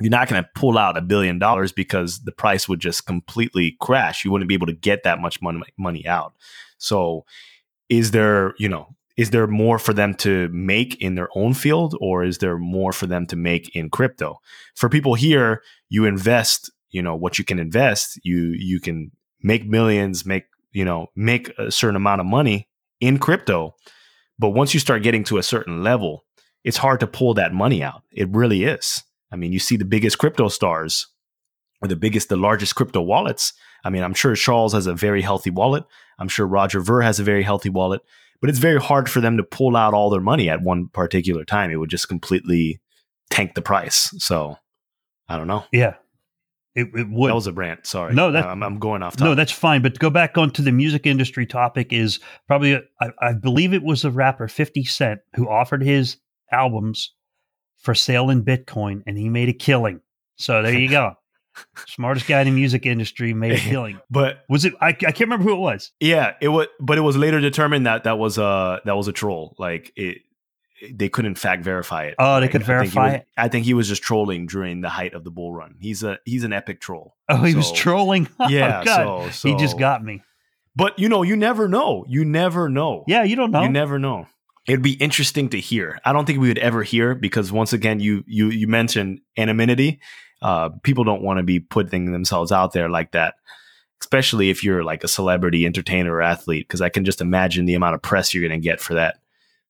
[0.00, 3.76] you're not going to pull out a billion dollars because the price would just completely
[3.80, 4.24] crash.
[4.24, 6.34] You wouldn't be able to get that much money money out.
[6.78, 7.24] So,
[7.88, 11.96] is there, you know, is there more for them to make in their own field,
[12.00, 14.40] or is there more for them to make in crypto?
[14.74, 18.20] For people here, you invest, you know, what you can invest.
[18.22, 19.10] You you can
[19.42, 22.68] make millions, make you know, make a certain amount of money
[23.00, 23.74] in crypto.
[24.38, 26.26] But once you start getting to a certain level,
[26.64, 28.02] it's hard to pull that money out.
[28.12, 29.02] It really is.
[29.32, 31.08] I mean, you see the biggest crypto stars
[31.82, 33.52] or the biggest, the largest crypto wallets.
[33.84, 35.84] I mean, I'm sure Charles has a very healthy wallet.
[36.18, 38.02] I'm sure Roger Ver has a very healthy wallet,
[38.40, 41.44] but it's very hard for them to pull out all their money at one particular
[41.44, 41.70] time.
[41.70, 42.80] It would just completely
[43.30, 44.14] tank the price.
[44.18, 44.56] So
[45.28, 45.64] I don't know.
[45.72, 45.94] Yeah.
[46.74, 47.30] It, it would.
[47.30, 47.86] That was a rant.
[47.86, 48.14] Sorry.
[48.14, 49.14] No, that, uh, I'm, I'm going off.
[49.14, 49.24] Topic.
[49.24, 49.80] No, that's fine.
[49.80, 54.04] But to go back onto the music industry topic is probably, I believe it was
[54.04, 56.18] a rapper, 50 Cent, who offered his
[56.52, 57.14] albums
[57.78, 60.00] for sale in Bitcoin, and he made a killing.
[60.36, 61.14] So there you go.
[61.86, 64.00] Smartest guy in the music industry made a killing.
[64.10, 64.74] but was it?
[64.80, 65.92] I, I can't remember who it was.
[66.00, 66.66] Yeah, it was.
[66.80, 69.54] But it was later determined that that was a that was a troll.
[69.58, 70.18] Like it,
[70.92, 72.16] they couldn't fact verify it.
[72.18, 73.28] Oh, they could I verify was, it.
[73.36, 75.76] I think he was just trolling during the height of the bull run.
[75.80, 77.16] He's a he's an epic troll.
[77.28, 78.28] Oh, he so, was trolling.
[78.38, 79.24] Oh, yeah, God.
[79.26, 80.22] So, so, he just got me.
[80.74, 82.04] But you know, you never know.
[82.06, 83.04] You never know.
[83.06, 83.62] Yeah, you don't know.
[83.62, 84.26] You never know
[84.66, 86.00] it'd be interesting to hear.
[86.04, 90.00] I don't think we would ever hear because once again, you you you mentioned anonymity.
[90.42, 93.34] Uh, people don't want to be putting themselves out there like that,
[94.02, 96.66] especially if you're like a celebrity, entertainer, or athlete.
[96.66, 99.18] Because I can just imagine the amount of press you're going to get for that.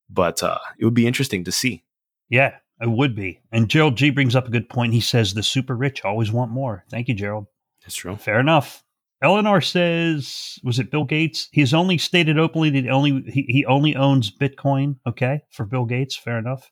[0.08, 1.84] But uh, it would be interesting to see.
[2.28, 3.40] Yeah, it would be.
[3.52, 4.92] And Gerald G brings up a good point.
[4.92, 6.84] He says the super rich always want more.
[6.90, 7.46] Thank you, Gerald.
[7.82, 8.16] That's true.
[8.16, 8.84] Fair enough.
[9.22, 11.48] Eleanor says, was it Bill Gates?
[11.52, 14.96] He's only stated openly that only he, he only owns Bitcoin.
[15.06, 16.70] Okay, for Bill Gates, fair enough.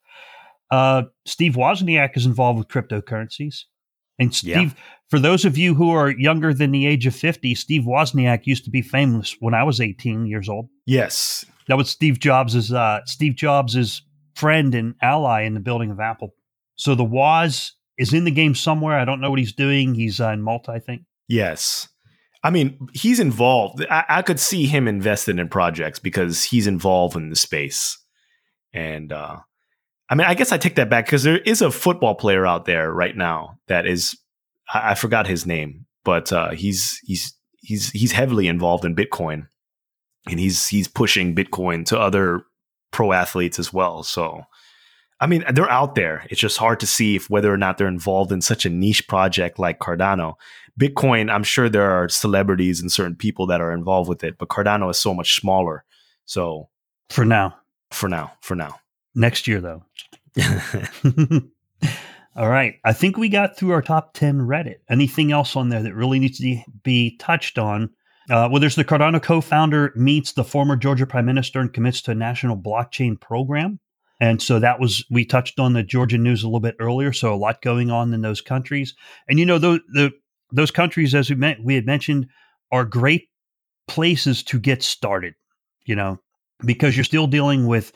[0.70, 3.60] Uh, Steve Wozniak is involved with cryptocurrencies.
[4.18, 4.84] And Steve, yeah.
[5.08, 8.64] for those of you who are younger than the age of 50, Steve Wozniak used
[8.64, 10.68] to be famous when I was 18 years old.
[10.86, 11.44] Yes.
[11.68, 14.02] That was Steve Jobs' uh, Steve Jobs'
[14.34, 16.34] friend and ally in the building of Apple.
[16.76, 18.98] So the Woz is in the game somewhere.
[18.98, 19.94] I don't know what he's doing.
[19.94, 21.02] He's uh, in Malta, I think.
[21.28, 21.88] Yes.
[22.44, 23.84] I mean, he's involved.
[23.90, 27.98] I, I, could see him invested in projects because he's involved in the space.
[28.74, 29.38] And uh,
[30.10, 32.66] I mean, I guess I take that back because there is a football player out
[32.66, 34.14] there right now that is
[34.72, 39.46] I, I forgot his name, but uh, he's he's he's he's heavily involved in Bitcoin.
[40.28, 42.44] and he's he's pushing Bitcoin to other
[42.90, 44.02] pro athletes as well.
[44.02, 44.42] So,
[45.20, 46.26] I mean, they're out there.
[46.30, 49.06] It's just hard to see if whether or not they're involved in such a niche
[49.08, 50.34] project like Cardano.
[50.78, 54.48] Bitcoin, I'm sure there are celebrities and certain people that are involved with it, but
[54.48, 55.84] Cardano is so much smaller.
[56.24, 56.68] So,
[57.10, 57.54] for now,
[57.90, 58.80] for now, for now.
[59.14, 59.84] Next year, though.
[62.36, 62.74] All right.
[62.84, 64.78] I think we got through our top 10 Reddit.
[64.90, 67.90] Anything else on there that really needs to be touched on?
[68.28, 72.02] Uh, well, there's the Cardano co founder meets the former Georgia prime minister and commits
[72.02, 73.78] to a national blockchain program.
[74.20, 77.12] And so that was, we touched on the Georgian news a little bit earlier.
[77.12, 78.94] So a lot going on in those countries.
[79.28, 80.12] And, you know, those, the,
[80.52, 82.28] those countries, as we, met, we had mentioned,
[82.70, 83.28] are great
[83.88, 85.34] places to get started,
[85.84, 86.18] you know,
[86.64, 87.92] because you're still dealing with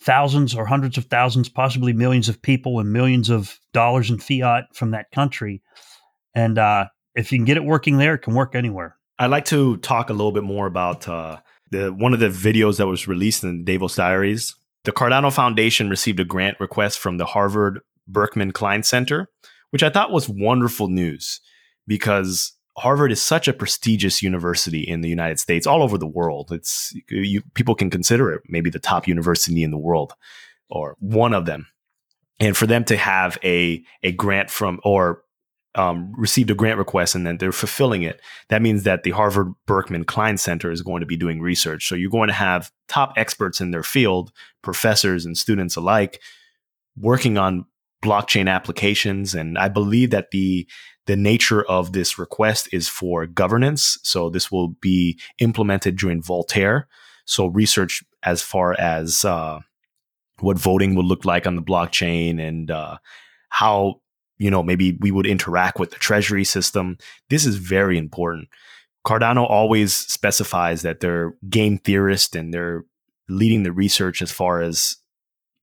[0.00, 4.64] thousands or hundreds of thousands, possibly millions of people and millions of dollars in fiat
[4.74, 5.62] from that country.
[6.34, 8.96] And uh, if you can get it working there, it can work anywhere.
[9.18, 11.38] I'd like to talk a little bit more about uh,
[11.70, 14.54] the one of the videos that was released in Davos Diaries.
[14.84, 19.28] The Cardano Foundation received a grant request from the Harvard Berkman Klein Center,
[19.70, 21.40] which I thought was wonderful news
[21.86, 26.50] because Harvard is such a prestigious university in the United States, all over the world.
[26.50, 30.14] It's you, people can consider it maybe the top university in the world,
[30.68, 31.68] or one of them.
[32.40, 35.22] And for them to have a a grant from or
[35.74, 39.52] um, received a grant request and then they're fulfilling it, that means that the Harvard
[39.66, 41.88] Berkman Klein Center is going to be doing research.
[41.88, 46.20] So you're going to have top experts in their field, professors and students alike,
[46.96, 47.64] working on
[48.02, 49.34] blockchain applications.
[49.34, 50.66] And I believe that the
[51.06, 53.98] the nature of this request is for governance.
[54.04, 56.86] So this will be implemented during Voltaire.
[57.24, 59.60] So research as far as uh,
[60.38, 62.98] what voting would look like on the blockchain and uh,
[63.48, 64.01] how
[64.42, 66.98] you know maybe we would interact with the treasury system.
[67.30, 68.48] This is very important.
[69.06, 72.84] Cardano always specifies that they're game theorists and they're
[73.28, 74.96] leading the research as far as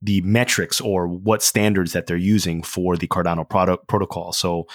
[0.02, 4.32] the metrics or what standards that they're using for the Cardano product protocol.
[4.32, 4.66] So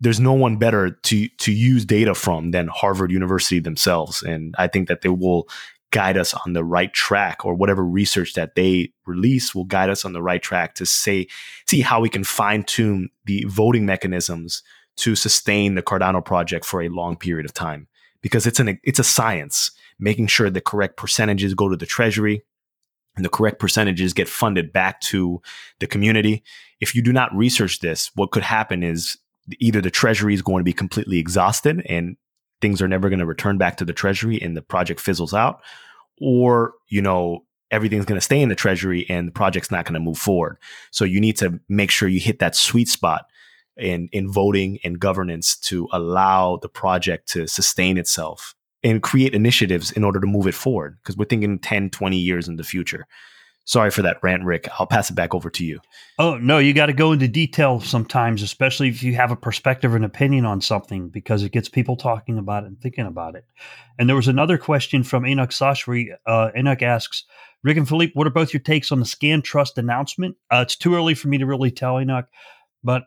[0.00, 4.68] there's no one better to to use data from than Harvard University themselves, and I
[4.68, 5.48] think that they will
[5.90, 10.04] guide us on the right track or whatever research that they release will guide us
[10.04, 11.26] on the right track to say
[11.66, 14.62] see how we can fine tune the voting mechanisms
[14.96, 17.86] to sustain the Cardano project for a long period of time.
[18.20, 22.42] Because it's an it's a science making sure the correct percentages go to the treasury
[23.16, 25.40] and the correct percentages get funded back to
[25.78, 26.42] the community.
[26.80, 29.16] If you do not research this what could happen is
[29.60, 32.16] either the treasury is going to be completely exhausted and
[32.60, 35.60] things are never going to return back to the treasury and the project fizzles out
[36.20, 39.94] or you know everything's going to stay in the treasury and the project's not going
[39.94, 40.56] to move forward.
[40.90, 43.26] So you need to make sure you hit that sweet spot
[43.76, 49.92] in in voting and governance to allow the project to sustain itself and create initiatives
[49.92, 53.06] in order to move it forward because we're thinking 10 20 years in the future
[53.68, 54.66] Sorry for that rant, Rick.
[54.78, 55.78] I'll pass it back over to you.
[56.18, 59.94] Oh, no, you got to go into detail sometimes, especially if you have a perspective
[59.94, 63.44] and opinion on something, because it gets people talking about it and thinking about it.
[63.98, 66.16] And there was another question from Enoch Sashri.
[66.24, 67.24] Uh, Enoch asks,
[67.62, 70.36] Rick and Philippe, what are both your takes on the ScanTrust announcement?
[70.50, 72.28] Uh, it's too early for me to really tell Enoch,
[72.82, 73.02] but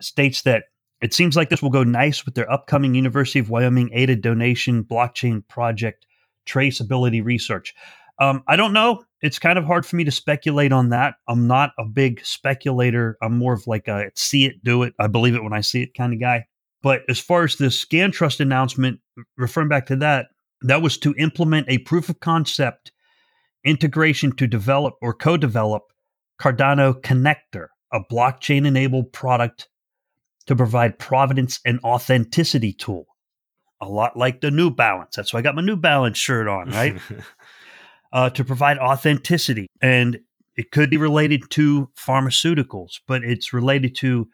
[0.00, 0.66] states that
[1.00, 4.84] it seems like this will go nice with their upcoming University of Wyoming aided donation
[4.84, 6.06] blockchain project
[6.46, 7.74] traceability research.
[8.18, 11.14] Um, I don't know it's kind of hard for me to speculate on that.
[11.26, 13.16] I'm not a big speculator.
[13.22, 14.92] I'm more of like a see it, do it.
[14.98, 16.44] I believe it when I see it kind of guy.
[16.82, 19.00] But as far as the ScanTrust announcement,
[19.38, 20.26] referring back to that,
[20.60, 22.92] that was to implement a proof of concept
[23.64, 25.84] integration to develop or co develop
[26.38, 29.70] Cardano Connector, a blockchain enabled product
[30.48, 33.06] to provide provenance and authenticity tool.
[33.80, 35.16] A lot like the New Balance.
[35.16, 37.00] That's why I got my New Balance shirt on, right?
[38.14, 39.66] uh, to provide authenticity.
[39.82, 40.20] And
[40.56, 44.28] it could be related to pharmaceuticals, but it's related to,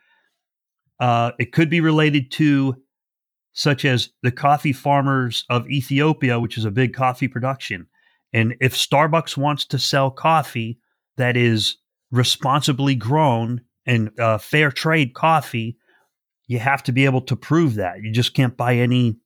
[1.01, 2.76] uh, it could be related to
[3.53, 7.87] such as the coffee farmers of Ethiopia, which is a big coffee production.
[8.33, 10.78] And if Starbucks wants to sell coffee
[11.16, 11.76] that is
[12.12, 15.76] responsibly grown and uh, fair trade coffee,
[16.47, 18.03] you have to be able to prove that.
[18.03, 19.16] You just can't buy any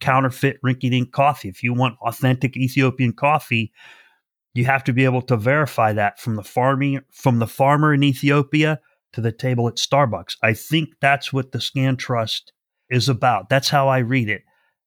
[0.00, 1.48] counterfeit rinky dink coffee.
[1.48, 3.72] If you want authentic Ethiopian coffee,
[4.54, 8.02] you have to be able to verify that from the farming from the farmer in
[8.02, 8.80] Ethiopia
[9.12, 10.36] to the table at Starbucks.
[10.42, 12.52] I think that's what the ScanTrust
[12.90, 13.48] is about.
[13.48, 14.42] That's how I read it.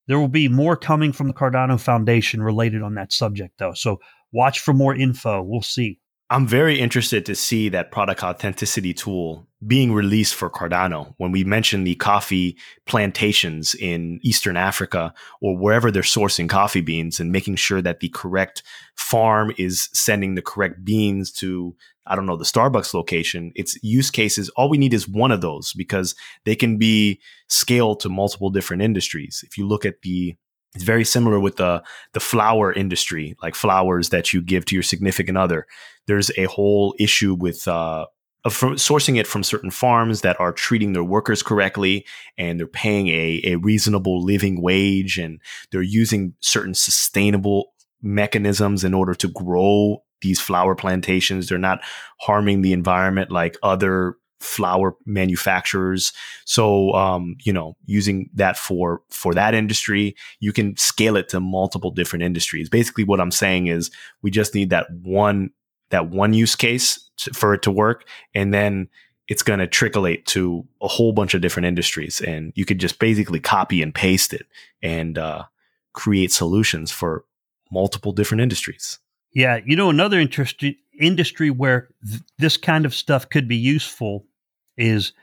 [0.07, 3.73] There will be more coming from the Cardano Foundation related on that subject, though.
[3.73, 3.99] So
[4.31, 5.43] watch for more info.
[5.43, 5.99] We'll see.
[6.29, 11.13] I'm very interested to see that product authenticity tool being released for Cardano.
[11.17, 17.21] When we mentioned the coffee plantations in Eastern Africa or wherever they're sourcing coffee beans
[17.21, 18.61] and making sure that the correct
[18.95, 21.73] farm is sending the correct beans to,
[22.05, 24.49] I don't know, the Starbucks location, it's use cases.
[24.49, 26.13] All we need is one of those because
[26.43, 29.45] they can be scaled to multiple different industries.
[29.47, 30.35] If you look at the
[30.75, 34.83] it's very similar with the the flower industry, like flowers that you give to your
[34.83, 35.67] significant other.
[36.05, 38.05] There's a whole issue with uh,
[38.45, 42.05] sourcing it from certain farms that are treating their workers correctly
[42.37, 45.41] and they're paying a, a reasonable living wage and
[45.71, 51.49] they're using certain sustainable mechanisms in order to grow these flower plantations.
[51.49, 51.81] They're not
[52.21, 56.13] harming the environment like other flower manufacturers.
[56.45, 61.39] So, um, you know, using that for for that industry, you can scale it to
[61.39, 62.69] multiple different industries.
[62.69, 65.51] Basically, what I'm saying is we just need that one
[65.89, 68.89] that one use case to, for it to work, and then
[69.27, 72.99] it's going to tricklate to a whole bunch of different industries, and you could just
[72.99, 74.45] basically copy and paste it
[74.81, 75.43] and uh,
[75.93, 77.25] create solutions for
[77.71, 78.99] multiple different industries.
[79.33, 84.25] Yeah, you know, another interesting industry where th- this kind of stuff could be useful
[84.77, 85.13] is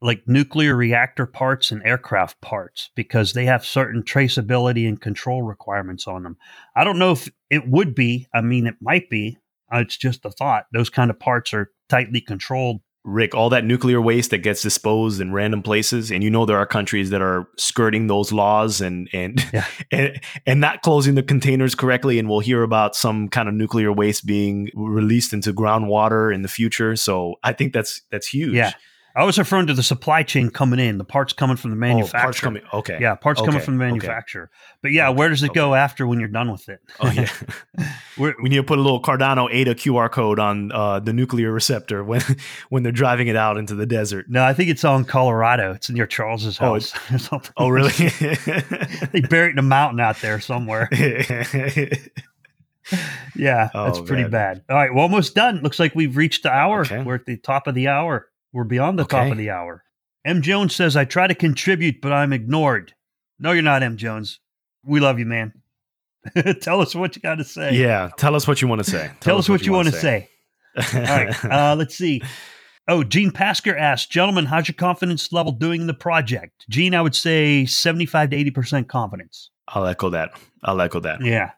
[0.00, 6.06] like nuclear reactor parts and aircraft parts because they have certain traceability and control requirements
[6.06, 6.36] on them.
[6.76, 8.28] I don't know if it would be.
[8.34, 9.38] I mean, it might be.
[9.72, 10.66] Uh, it's just a thought.
[10.72, 15.20] Those kind of parts are tightly controlled Rick, all that nuclear waste that gets disposed
[15.20, 19.08] in random places, and you know there are countries that are skirting those laws and
[19.12, 19.64] and yeah.
[19.92, 23.92] and, and not closing the containers correctly, and we'll hear about some kind of nuclear
[23.92, 26.96] waste being released into groundwater in the future.
[26.96, 28.54] So I think that's that's huge.
[28.54, 28.72] Yeah.
[29.18, 32.20] I was referring to the supply chain coming in, the parts coming from the manufacturer.
[32.20, 32.62] Oh, parts coming.
[32.72, 32.98] Okay.
[33.00, 33.46] Yeah, parts okay.
[33.46, 34.44] coming from the manufacturer.
[34.44, 34.78] Okay.
[34.80, 35.58] But yeah, where does it okay.
[35.58, 36.78] go after when you're done with it?
[37.00, 37.28] Oh yeah.
[38.16, 42.04] we need to put a little Cardano ADA QR code on uh, the nuclear receptor
[42.04, 42.20] when
[42.68, 44.26] when they're driving it out into the desert.
[44.28, 45.72] No, I think it's on Colorado.
[45.72, 46.94] It's near Charles's house.
[47.32, 47.90] Oh, oh really?
[49.12, 50.88] they buried in a mountain out there somewhere.
[53.34, 54.30] yeah, oh, that's pretty man.
[54.30, 54.64] bad.
[54.70, 55.60] All right, we're almost done.
[55.62, 56.84] Looks like we've reached the hour.
[57.04, 58.28] We're at the top of the hour.
[58.52, 59.18] We're beyond the okay.
[59.18, 59.84] top of the hour.
[60.24, 60.42] M.
[60.42, 62.94] Jones says, I try to contribute, but I'm ignored.
[63.38, 63.96] No, you're not, M.
[63.96, 64.40] Jones.
[64.84, 65.52] We love you, man.
[66.60, 67.74] tell us what you got to say.
[67.74, 69.06] Yeah, tell us what you want to say.
[69.06, 70.28] Tell, tell us, what, what you, want to say.
[70.78, 70.98] say.
[70.98, 72.22] All right, uh, let's see.
[72.88, 76.64] Oh, Gene Pasker asked, gentlemen, how's your confidence level doing in the project?
[76.70, 79.50] Gene, I would say 75 to 80% confidence.
[79.68, 80.30] I'll echo that.
[80.64, 81.22] I'll echo that.
[81.22, 81.50] Yeah.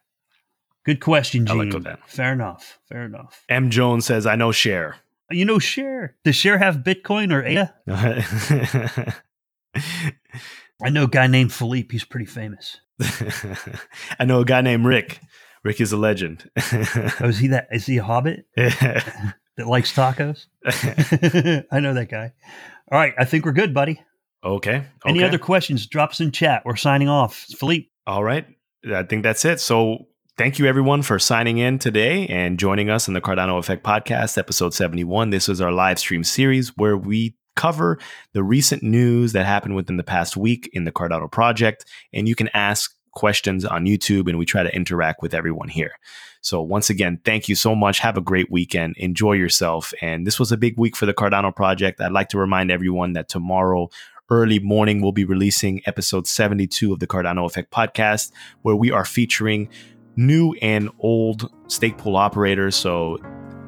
[0.84, 1.60] Good question, Gene.
[1.60, 2.00] I'll echo that.
[2.08, 2.80] Fair enough.
[2.88, 3.44] Fair enough.
[3.48, 3.70] M.
[3.70, 4.96] Jones says, I know Cher.
[5.30, 6.16] You know, Cher.
[6.24, 7.74] Does Cher have Bitcoin or ADA?
[10.82, 11.88] I know a guy named Philippe.
[11.92, 12.80] He's pretty famous.
[14.18, 15.20] I know a guy named Rick.
[15.62, 16.50] Rick is a legend.
[16.72, 17.68] oh, is he that?
[17.70, 20.46] Is he a hobbit that likes tacos?
[21.70, 22.32] I know that guy.
[22.90, 24.00] All right, I think we're good, buddy.
[24.42, 24.76] Okay.
[24.76, 24.86] okay.
[25.06, 25.86] Any other questions?
[25.86, 26.62] Drop us in chat.
[26.64, 27.34] We're signing off.
[27.58, 27.90] Philippe.
[28.06, 28.46] All right.
[28.90, 29.60] I think that's it.
[29.60, 30.06] So
[30.40, 34.38] Thank you, everyone, for signing in today and joining us in the Cardano Effect Podcast,
[34.38, 35.28] episode 71.
[35.28, 37.98] This is our live stream series where we cover
[38.32, 41.84] the recent news that happened within the past week in the Cardano project.
[42.14, 45.92] And you can ask questions on YouTube and we try to interact with everyone here.
[46.40, 47.98] So, once again, thank you so much.
[47.98, 48.94] Have a great weekend.
[48.96, 49.92] Enjoy yourself.
[50.00, 52.00] And this was a big week for the Cardano project.
[52.00, 53.90] I'd like to remind everyone that tomorrow,
[54.30, 58.32] early morning, we'll be releasing episode 72 of the Cardano Effect podcast,
[58.62, 59.68] where we are featuring
[60.20, 62.76] new and old stake pool operators.
[62.76, 63.18] So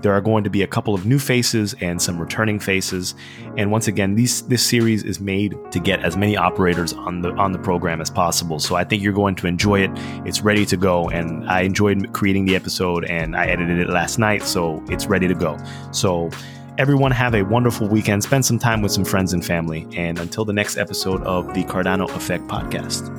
[0.03, 3.14] there are going to be a couple of new faces and some returning faces.
[3.57, 7.30] And once again, these this series is made to get as many operators on the
[7.34, 8.59] on the program as possible.
[8.59, 9.90] So I think you're going to enjoy it.
[10.26, 14.18] It's ready to go, and I enjoyed creating the episode, and I edited it last
[14.18, 15.59] night, so it's ready to go.
[15.92, 16.30] So.
[16.78, 18.24] Everyone have a wonderful weekend.
[18.24, 19.86] Spend some time with some friends and family.
[19.94, 23.14] And until the next episode of the Cardano Effect podcast.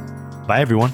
[0.48, 0.92] Bye, everyone.